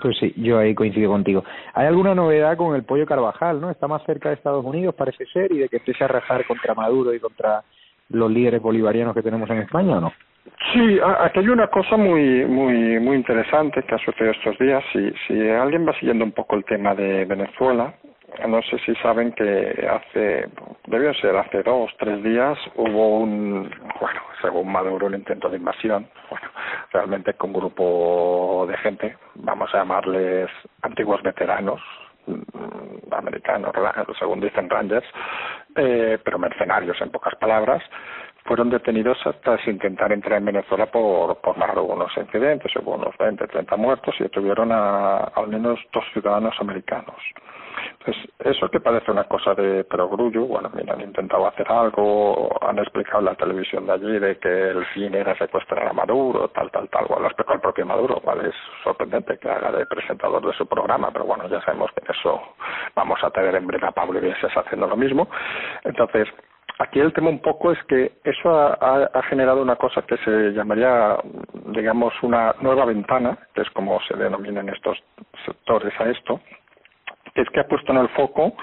Pues 0.02 0.18
sí, 0.18 0.34
yo 0.36 0.58
ahí 0.58 0.74
coincido 0.74 1.10
contigo. 1.10 1.44
¿Hay 1.74 1.86
alguna 1.86 2.14
novedad 2.14 2.56
con 2.56 2.74
el 2.74 2.82
pollo 2.82 3.06
Carvajal, 3.06 3.60
no? 3.60 3.70
Está 3.70 3.86
más 3.86 4.02
cerca 4.04 4.28
de 4.28 4.34
Estados 4.34 4.64
Unidos, 4.64 4.94
parece 4.96 5.26
ser, 5.26 5.52
y 5.52 5.58
de 5.58 5.68
que 5.68 5.76
empiece 5.76 6.02
a 6.02 6.08
rajar 6.08 6.44
contra 6.46 6.74
Maduro 6.74 7.14
y 7.14 7.20
contra 7.20 7.62
los 8.08 8.30
líderes 8.30 8.60
bolivarianos 8.60 9.14
que 9.14 9.22
tenemos 9.22 9.48
en 9.50 9.58
España, 9.58 9.98
¿o 9.98 10.00
no? 10.00 10.12
Sí, 10.72 10.98
aquí 11.20 11.40
hay 11.40 11.48
una 11.48 11.66
cosa 11.68 11.96
muy 11.96 12.44
muy 12.44 13.00
muy 13.00 13.16
interesante 13.16 13.82
que 13.82 13.94
ha 13.94 13.98
sucedido 13.98 14.32
estos 14.32 14.58
días. 14.58 14.82
Si, 14.92 15.12
si 15.26 15.48
alguien 15.48 15.86
va 15.86 15.92
siguiendo 15.98 16.24
un 16.24 16.32
poco 16.32 16.56
el 16.56 16.64
tema 16.64 16.94
de 16.94 17.24
Venezuela, 17.24 17.94
no 18.48 18.62
sé 18.62 18.78
si 18.84 18.94
saben 18.96 19.32
que 19.32 19.88
hace, 19.90 20.48
debió 20.86 21.12
ser 21.14 21.36
hace 21.36 21.62
dos, 21.62 21.90
tres 21.98 22.22
días, 22.22 22.58
hubo 22.74 23.18
un, 23.18 23.70
bueno, 24.00 24.20
según 24.40 24.70
Maduro, 24.70 25.06
un 25.06 25.14
intento 25.14 25.48
de 25.48 25.56
invasión, 25.56 26.08
bueno, 26.30 26.48
realmente 26.92 27.34
con 27.34 27.50
un 27.50 27.60
grupo 27.60 28.66
de 28.68 28.76
gente, 28.78 29.16
vamos 29.34 29.74
a 29.74 29.78
llamarles 29.78 30.50
antiguos 30.82 31.22
veteranos, 31.22 31.80
mm, 32.26 33.12
americanos, 33.12 33.72
según 34.18 34.40
dicen 34.40 34.68
Rangers, 34.68 35.06
eh, 35.76 36.18
pero 36.24 36.38
mercenarios 36.38 37.00
en 37.00 37.10
pocas 37.10 37.34
palabras, 37.36 37.82
fueron 38.46 38.70
detenidos 38.70 39.18
hasta 39.26 39.58
intentar 39.66 40.12
entrar 40.12 40.38
en 40.38 40.46
Venezuela 40.46 40.86
por, 40.86 41.36
por 41.40 41.56
algunos 41.62 42.16
incidentes, 42.16 42.74
hubo 42.76 42.94
unos 42.94 43.16
20, 43.18 43.46
30 43.46 43.76
muertos 43.76 44.14
y 44.18 44.24
detuvieron 44.24 44.72
a 44.72 45.18
al 45.34 45.48
menos 45.48 45.78
dos 45.92 46.04
ciudadanos 46.12 46.54
americanos. 46.60 47.16
Pues 48.04 48.16
eso 48.38 48.68
que 48.70 48.80
parece 48.80 49.10
una 49.10 49.24
cosa 49.24 49.54
de 49.54 49.84
perogrullo, 49.84 50.46
bueno, 50.46 50.70
mira, 50.74 50.94
han 50.94 51.00
intentado 51.02 51.46
hacer 51.46 51.70
algo, 51.70 52.56
han 52.62 52.78
explicado 52.78 53.18
en 53.18 53.24
la 53.26 53.34
televisión 53.34 53.86
de 53.86 53.92
allí 53.92 54.18
de 54.18 54.38
que 54.38 54.48
el 54.48 54.84
fin 54.86 55.14
era 55.14 55.36
secuestrar 55.36 55.86
a 55.88 55.92
Maduro, 55.92 56.48
tal, 56.48 56.70
tal, 56.70 56.88
tal, 56.88 57.06
bueno, 57.06 57.22
lo 57.22 57.28
explicó 57.28 57.54
el 57.54 57.60
propio 57.60 57.84
Maduro, 57.84 58.20
cual 58.20 58.46
es 58.46 58.54
sorprendente 58.82 59.38
que 59.38 59.50
haga 59.50 59.72
de 59.72 59.86
presentador 59.86 60.46
de 60.46 60.54
su 60.54 60.66
programa, 60.66 61.10
pero 61.10 61.24
bueno, 61.24 61.48
ya 61.48 61.60
sabemos 61.62 61.90
que 61.92 62.10
eso 62.10 62.40
vamos 62.94 63.22
a 63.22 63.30
tener 63.30 63.54
en 63.54 63.66
breve 63.66 63.86
a 63.86 63.92
Pablo 63.92 64.18
Iglesias 64.18 64.52
haciendo 64.56 64.86
lo 64.86 64.96
mismo. 64.96 65.28
Entonces, 65.84 66.28
aquí 66.78 67.00
el 67.00 67.12
tema 67.12 67.30
un 67.30 67.40
poco 67.40 67.72
es 67.72 67.82
que 67.84 68.12
eso 68.24 68.50
ha, 68.50 69.22
generado 69.28 69.62
una 69.62 69.76
cosa 69.76 70.02
que 70.02 70.16
se 70.18 70.52
llamaría, 70.52 71.16
digamos, 71.66 72.12
una 72.22 72.54
nueva 72.60 72.84
ventana, 72.84 73.38
que 73.54 73.62
es 73.62 73.70
como 73.70 74.00
se 74.02 74.16
denominan 74.16 74.68
estos 74.68 75.02
sectores 75.44 75.92
a 76.00 76.10
esto, 76.10 76.40
es 77.34 77.48
que 77.50 77.60
ha 77.60 77.68
puesto 77.68 77.92
en 77.92 77.98
el 77.98 78.08
foco 78.10 78.54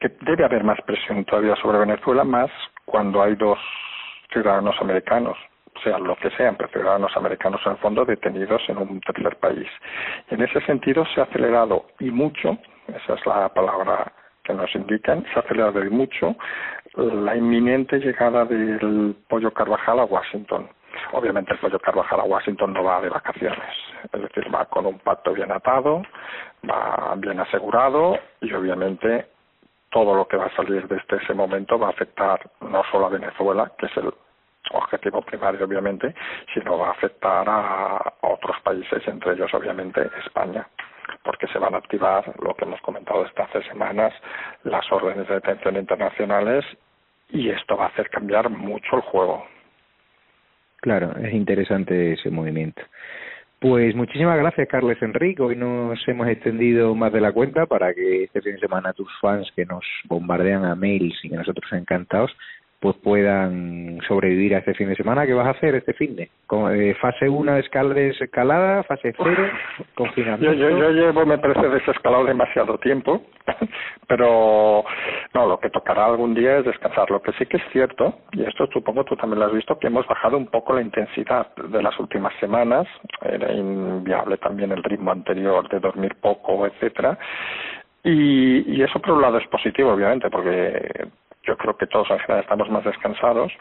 que 0.00 0.08
debe 0.20 0.44
haber 0.44 0.64
más 0.64 0.80
presión 0.82 1.24
todavía 1.24 1.56
sobre 1.56 1.78
Venezuela, 1.78 2.24
más 2.24 2.50
cuando 2.84 3.22
hay 3.22 3.36
dos 3.36 3.58
ciudadanos 4.32 4.76
americanos, 4.80 5.36
sean 5.82 6.04
lo 6.04 6.16
que 6.16 6.30
sean, 6.30 6.56
pero 6.56 6.68
ciudadanos 6.70 7.16
americanos 7.16 7.60
en 7.64 7.72
el 7.72 7.78
fondo 7.78 8.04
detenidos 8.04 8.62
en 8.68 8.78
un 8.78 9.00
tercer 9.00 9.36
país. 9.36 9.68
En 10.30 10.42
ese 10.42 10.60
sentido 10.62 11.04
se 11.06 11.20
ha 11.20 11.24
acelerado 11.24 11.86
y 12.00 12.10
mucho, 12.10 12.58
esa 12.88 13.14
es 13.14 13.26
la 13.26 13.48
palabra 13.48 14.12
que 14.44 14.52
nos 14.52 14.72
indican, 14.74 15.24
se 15.24 15.38
ha 15.38 15.42
acelerado 15.42 15.82
y 15.84 15.90
mucho 15.90 16.36
la 16.96 17.36
inminente 17.36 17.98
llegada 17.98 18.44
del 18.44 19.16
pollo 19.28 19.50
Carvajal 19.52 20.00
a 20.00 20.04
Washington. 20.04 20.68
Obviamente 21.12 21.52
el 21.52 21.58
pollo 21.58 21.78
Carvajal 21.80 22.20
a 22.20 22.24
Washington 22.24 22.72
no 22.72 22.84
va 22.84 23.00
de 23.00 23.08
vacaciones, 23.08 23.74
es 24.12 24.22
decir, 24.22 24.54
va 24.54 24.64
con 24.66 24.86
un 24.86 24.98
pacto 25.00 25.32
bien 25.32 25.50
atado, 25.50 26.02
va 26.68 27.14
bien 27.16 27.40
asegurado 27.40 28.18
y 28.40 28.52
obviamente 28.52 29.26
todo 29.90 30.14
lo 30.14 30.26
que 30.26 30.36
va 30.36 30.46
a 30.46 30.56
salir 30.56 30.86
desde 30.86 31.16
ese 31.22 31.34
momento 31.34 31.78
va 31.78 31.88
a 31.88 31.90
afectar 31.90 32.40
no 32.60 32.82
solo 32.90 33.06
a 33.06 33.10
Venezuela, 33.10 33.72
que 33.76 33.86
es 33.86 33.96
el 33.96 34.12
objetivo 34.72 35.20
primario 35.22 35.64
obviamente, 35.64 36.14
sino 36.52 36.78
va 36.78 36.88
a 36.88 36.92
afectar 36.92 37.44
a 37.48 38.14
otros 38.22 38.56
países, 38.62 39.06
entre 39.06 39.32
ellos 39.32 39.52
obviamente 39.52 40.10
España 40.24 40.66
porque 41.24 41.48
se 41.48 41.58
van 41.58 41.74
a 41.74 41.78
activar 41.78 42.32
lo 42.40 42.54
que 42.54 42.64
hemos 42.64 42.80
comentado 42.82 43.24
desde 43.24 43.42
hace 43.42 43.62
semanas, 43.68 44.12
las 44.62 44.90
órdenes 44.92 45.26
de 45.26 45.34
detención 45.34 45.76
internacionales 45.76 46.64
y 47.30 47.48
esto 47.48 47.76
va 47.76 47.86
a 47.86 47.88
hacer 47.88 48.10
cambiar 48.10 48.50
mucho 48.50 48.96
el 48.96 49.02
juego. 49.02 49.44
Claro, 50.80 51.16
es 51.16 51.32
interesante 51.32 52.12
ese 52.12 52.30
movimiento. 52.30 52.82
Pues 53.58 53.94
muchísimas 53.94 54.36
gracias, 54.36 54.68
Carles 54.68 55.00
Enrique. 55.00 55.42
Hoy 55.42 55.56
nos 55.56 55.98
hemos 56.06 56.28
extendido 56.28 56.94
más 56.94 57.10
de 57.14 57.22
la 57.22 57.32
cuenta 57.32 57.64
para 57.64 57.94
que 57.94 58.24
este 58.24 58.42
fin 58.42 58.56
de 58.56 58.60
semana 58.60 58.92
tus 58.92 59.08
fans 59.22 59.50
que 59.56 59.64
nos 59.64 59.82
bombardean 60.04 60.66
a 60.66 60.74
mails 60.74 61.18
y 61.22 61.30
que 61.30 61.36
nosotros 61.36 61.72
encantados 61.72 62.30
pues 62.84 62.96
puedan 62.98 63.98
sobrevivir 64.06 64.54
a 64.54 64.58
este 64.58 64.74
fin 64.74 64.90
de 64.90 64.94
semana. 64.94 65.24
¿Qué 65.24 65.32
vas 65.32 65.46
a 65.46 65.52
hacer 65.52 65.74
este 65.74 65.94
fin 65.94 66.14
de? 66.16 66.24
Eh, 66.24 66.94
fase 67.00 67.30
1 67.30 67.54
de 67.54 68.10
escalada, 68.10 68.82
fase 68.82 69.14
0, 69.16 69.50
confinamiento. 69.94 70.52
Yo, 70.52 70.68
yo, 70.68 70.78
yo 70.78 70.90
llevo, 70.90 71.24
me 71.24 71.38
parece, 71.38 71.66
desescalado 71.66 72.26
demasiado 72.26 72.76
tiempo, 72.76 73.22
pero 74.06 74.84
no, 75.32 75.46
lo 75.46 75.58
que 75.60 75.70
tocará 75.70 76.04
algún 76.04 76.34
día 76.34 76.58
es 76.58 76.66
descansar. 76.66 77.10
Lo 77.10 77.22
que 77.22 77.32
sí 77.38 77.46
que 77.46 77.56
es 77.56 77.62
cierto, 77.72 78.18
y 78.32 78.42
esto 78.42 78.66
supongo 78.70 79.02
tú 79.04 79.16
también 79.16 79.40
lo 79.40 79.46
has 79.46 79.54
visto, 79.54 79.78
que 79.78 79.86
hemos 79.86 80.06
bajado 80.06 80.36
un 80.36 80.48
poco 80.48 80.74
la 80.74 80.82
intensidad 80.82 81.54
de 81.56 81.82
las 81.82 81.98
últimas 81.98 82.34
semanas. 82.38 82.86
Era 83.22 83.50
inviable 83.50 84.36
también 84.36 84.72
el 84.72 84.82
ritmo 84.82 85.10
anterior 85.10 85.66
de 85.70 85.80
dormir 85.80 86.16
poco, 86.20 86.66
etcétera. 86.66 87.18
Y, 88.02 88.76
y 88.76 88.82
eso 88.82 88.98
por 88.98 89.12
un 89.12 89.22
lado 89.22 89.38
es 89.38 89.46
positivo, 89.46 89.90
obviamente, 89.90 90.28
porque 90.28 91.08
yo 91.46 91.56
creo 91.56 91.76
que 91.76 91.86
todos 91.86 92.10
en 92.10 92.18
general 92.20 92.42
estamos 92.42 92.70
más 92.70 92.84
descansados. 92.84 93.52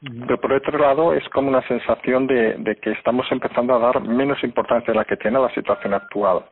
Pero 0.00 0.38
por 0.38 0.52
otro 0.52 0.78
lado 0.78 1.14
es 1.14 1.26
como 1.30 1.48
una 1.48 1.66
sensación 1.66 2.26
de, 2.26 2.56
de 2.58 2.76
que 2.76 2.90
estamos 2.90 3.26
empezando 3.30 3.74
a 3.74 3.78
dar 3.78 4.02
menos 4.02 4.42
importancia 4.44 4.92
a 4.92 4.96
la 4.96 5.04
que 5.04 5.16
tiene 5.16 5.40
la 5.40 5.48
situación 5.54 5.94
actual. 5.94 6.44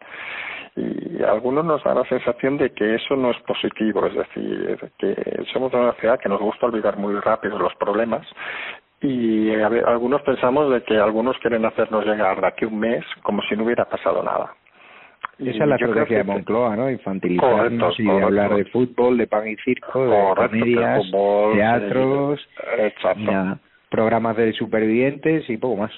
Y 0.74 1.22
a 1.22 1.32
algunos 1.32 1.64
nos 1.64 1.84
da 1.84 1.94
la 1.94 2.04
sensación 2.04 2.56
de 2.56 2.70
que 2.70 2.94
eso 2.94 3.14
no 3.14 3.30
es 3.30 3.38
positivo, 3.40 4.06
es 4.06 4.14
decir, 4.14 4.90
que 4.98 5.44
somos 5.52 5.74
una 5.74 5.92
ciudad 5.94 6.18
que 6.18 6.30
nos 6.30 6.40
gusta 6.40 6.64
olvidar 6.64 6.96
muy 6.96 7.14
rápido 7.20 7.58
los 7.58 7.74
problemas 7.74 8.26
y 9.02 9.50
algunos 9.50 10.22
pensamos 10.22 10.70
de 10.70 10.82
que 10.84 10.96
algunos 10.96 11.36
quieren 11.38 11.64
hacernos 11.64 12.06
llegar 12.06 12.40
de 12.40 12.46
aquí 12.46 12.64
un 12.64 12.78
mes 12.78 13.04
como 13.22 13.42
si 13.42 13.56
no 13.56 13.64
hubiera 13.64 13.84
pasado 13.84 14.22
nada. 14.22 14.54
Esa 15.38 15.64
es 15.64 15.68
la 15.68 15.76
estrategia 15.76 16.18
de 16.18 16.24
Moncloa, 16.24 16.76
¿no? 16.76 16.90
Infantilizarnos 16.90 17.98
y 17.98 18.08
hablar 18.08 18.54
de 18.54 18.64
fútbol, 18.66 19.16
de 19.18 19.26
pan 19.26 19.48
y 19.48 19.56
circo, 19.56 20.06
de 20.06 20.34
comedias, 20.36 21.02
teatros, 21.54 22.48
programas 23.88 24.36
de 24.36 24.52
supervivientes 24.52 25.48
y 25.48 25.56
poco 25.56 25.76
más. 25.76 25.92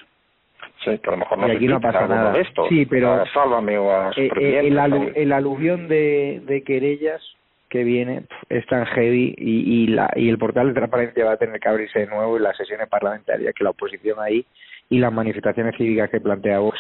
Sí, 0.85 0.99
que 0.99 1.09
a 1.09 1.13
lo 1.13 1.19
mejor 1.19 1.39
no 1.39 1.49
y 1.49 1.53
aquí 1.53 1.67
no 1.67 1.81
pasa 1.81 2.07
nada. 2.07 2.33
De 2.33 2.43
esto. 2.43 2.67
Sí, 2.69 2.87
pero 2.87 3.25
sálvame 3.33 3.79
o 3.79 3.91
a 3.91 4.11
eh, 4.17 4.31
eh, 4.39 4.61
el, 4.65 5.13
el, 5.15 5.33
aluvión 5.33 5.89
de, 5.89 6.43
de 6.47 6.63
querellas 6.63 7.23
que 7.69 7.85
viene 7.85 8.23
es 8.49 8.67
tan 8.67 8.87
heavy 8.87 9.35
y, 9.37 9.83
y, 9.83 9.87
la, 9.89 10.11
y 10.15 10.29
el 10.29 10.39
portal 10.39 10.69
de 10.69 10.75
transparencia 10.75 11.25
va 11.25 11.33
a 11.33 11.37
tener 11.37 11.59
que 11.59 11.69
abrirse 11.69 12.01
de 12.01 12.07
nuevo 12.07 12.37
y 12.37 12.41
las 12.41 12.57
sesiones 12.57 12.89
parlamentarias 12.89 13.55
que 13.55 13.65
la 13.65 13.71
oposición 13.71 14.19
ahí 14.21 14.45
y 14.91 14.99
las 14.99 15.13
manifestaciones 15.13 15.77
cívicas 15.77 16.11
que 16.11 16.21
plantea 16.21 16.61
Vox 16.61 16.79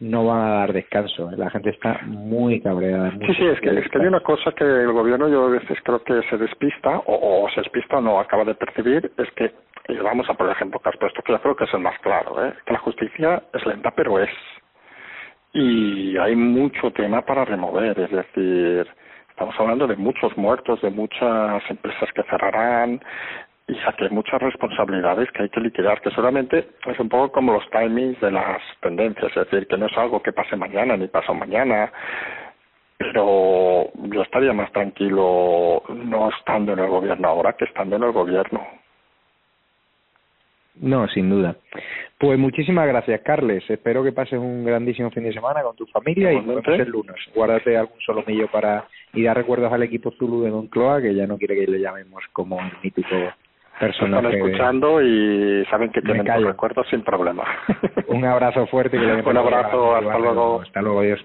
no 0.00 0.26
van 0.26 0.40
a 0.40 0.54
dar 0.60 0.72
descanso. 0.72 1.30
¿eh? 1.30 1.36
La 1.36 1.50
gente 1.50 1.70
está 1.70 2.00
muy 2.04 2.60
cabreada. 2.60 3.10
sí, 3.10 3.34
sí, 3.34 3.46
es 3.46 3.60
que, 3.60 3.78
es 3.78 3.88
que 3.88 3.98
hay 3.98 4.06
una 4.06 4.20
cosa 4.20 4.52
que 4.52 4.64
el 4.64 4.92
gobierno 4.92 5.28
yo 5.28 5.46
a 5.46 5.50
veces 5.50 5.78
creo 5.82 6.02
que 6.02 6.20
se 6.28 6.36
despista, 6.36 7.02
o, 7.06 7.48
se 7.54 7.60
despista 7.60 7.98
o 7.98 8.00
no 8.00 8.20
acaba 8.20 8.44
de 8.44 8.54
percibir, 8.54 9.10
es 9.16 9.30
que, 9.32 9.52
y 9.88 9.96
vamos 9.98 10.28
a 10.28 10.34
por 10.34 10.46
el 10.46 10.52
ejemplo 10.52 10.80
que 10.80 10.88
has 10.88 10.96
puesto, 10.96 11.22
que 11.22 11.32
yo 11.32 11.40
creo 11.40 11.56
que 11.56 11.64
es 11.64 11.74
el 11.74 11.80
más 11.80 11.98
claro, 12.00 12.44
¿eh? 12.44 12.54
que 12.66 12.72
la 12.72 12.78
justicia 12.80 13.42
es 13.52 13.66
lenta, 13.66 13.90
pero 13.92 14.18
es. 14.18 14.30
Y 15.52 16.16
hay 16.16 16.34
mucho 16.34 16.90
tema 16.90 17.22
para 17.22 17.44
remover, 17.44 17.98
es 17.98 18.10
decir, 18.10 18.88
estamos 19.30 19.54
hablando 19.58 19.86
de 19.86 19.96
muchos 19.96 20.36
muertos, 20.36 20.80
de 20.82 20.90
muchas 20.90 21.62
empresas 21.70 22.08
que 22.12 22.22
cerrarán, 22.24 23.00
y 23.66 23.74
saqué 23.76 24.10
muchas 24.10 24.42
responsabilidades 24.42 25.30
que 25.30 25.44
hay 25.44 25.48
que 25.48 25.60
liquidar, 25.60 26.00
que 26.02 26.10
solamente 26.10 26.68
es 26.86 26.98
un 26.98 27.08
poco 27.08 27.32
como 27.32 27.54
los 27.54 27.68
timings 27.70 28.20
de 28.20 28.30
las 28.30 28.60
tendencias, 28.80 29.30
es 29.34 29.50
decir, 29.50 29.66
que 29.66 29.78
no 29.78 29.86
es 29.86 29.96
algo 29.96 30.22
que 30.22 30.32
pase 30.32 30.56
mañana 30.56 30.96
ni 30.96 31.08
pasa 31.08 31.32
mañana, 31.32 31.90
pero 32.98 33.90
yo 33.94 34.22
estaría 34.22 34.52
más 34.52 34.70
tranquilo 34.72 35.82
no 35.88 36.28
estando 36.28 36.74
en 36.74 36.80
el 36.80 36.88
gobierno 36.88 37.28
ahora 37.28 37.54
que 37.54 37.64
estando 37.64 37.96
en 37.96 38.02
el 38.02 38.12
gobierno. 38.12 38.60
No, 40.76 41.06
sin 41.08 41.30
duda. 41.30 41.56
Pues 42.18 42.38
muchísimas 42.38 42.86
gracias, 42.88 43.20
Carles. 43.22 43.62
Espero 43.68 44.02
que 44.02 44.12
pases 44.12 44.38
un 44.38 44.64
grandísimo 44.64 45.10
fin 45.10 45.22
de 45.22 45.32
semana 45.32 45.62
con 45.62 45.76
tu 45.76 45.86
familia 45.86 46.32
y 46.32 46.36
nos 46.36 46.46
vemos 46.46 46.80
el 46.80 46.88
lunes. 46.88 47.16
Guárdate 47.34 47.76
algún 47.76 48.00
solomillo 48.00 48.48
para 48.48 48.88
y 49.12 49.22
dar 49.22 49.36
recuerdos 49.36 49.72
al 49.72 49.84
equipo 49.84 50.10
Zulu 50.12 50.42
de 50.42 50.50
Don 50.50 50.66
Cloa, 50.66 51.00
que 51.00 51.14
ya 51.14 51.26
no 51.26 51.38
quiere 51.38 51.54
que 51.54 51.70
le 51.70 51.78
llamemos 51.78 52.24
como 52.32 52.58
el 52.58 52.72
mítico 52.82 53.14
están 53.80 54.26
escuchando 54.26 55.02
y 55.02 55.64
saben 55.70 55.90
que 55.90 56.00
tienen 56.00 56.24
tus 56.24 56.44
recuerdos 56.44 56.86
sin 56.88 57.02
problema. 57.02 57.44
Un 58.08 58.24
abrazo 58.24 58.66
fuerte. 58.66 58.98
Que 58.98 59.04
Un 59.26 59.36
abrazo, 59.36 59.96
hasta 59.96 60.18
luego. 60.18 60.60
Hasta 60.62 60.82
luego, 60.82 61.00
adiós. 61.00 61.24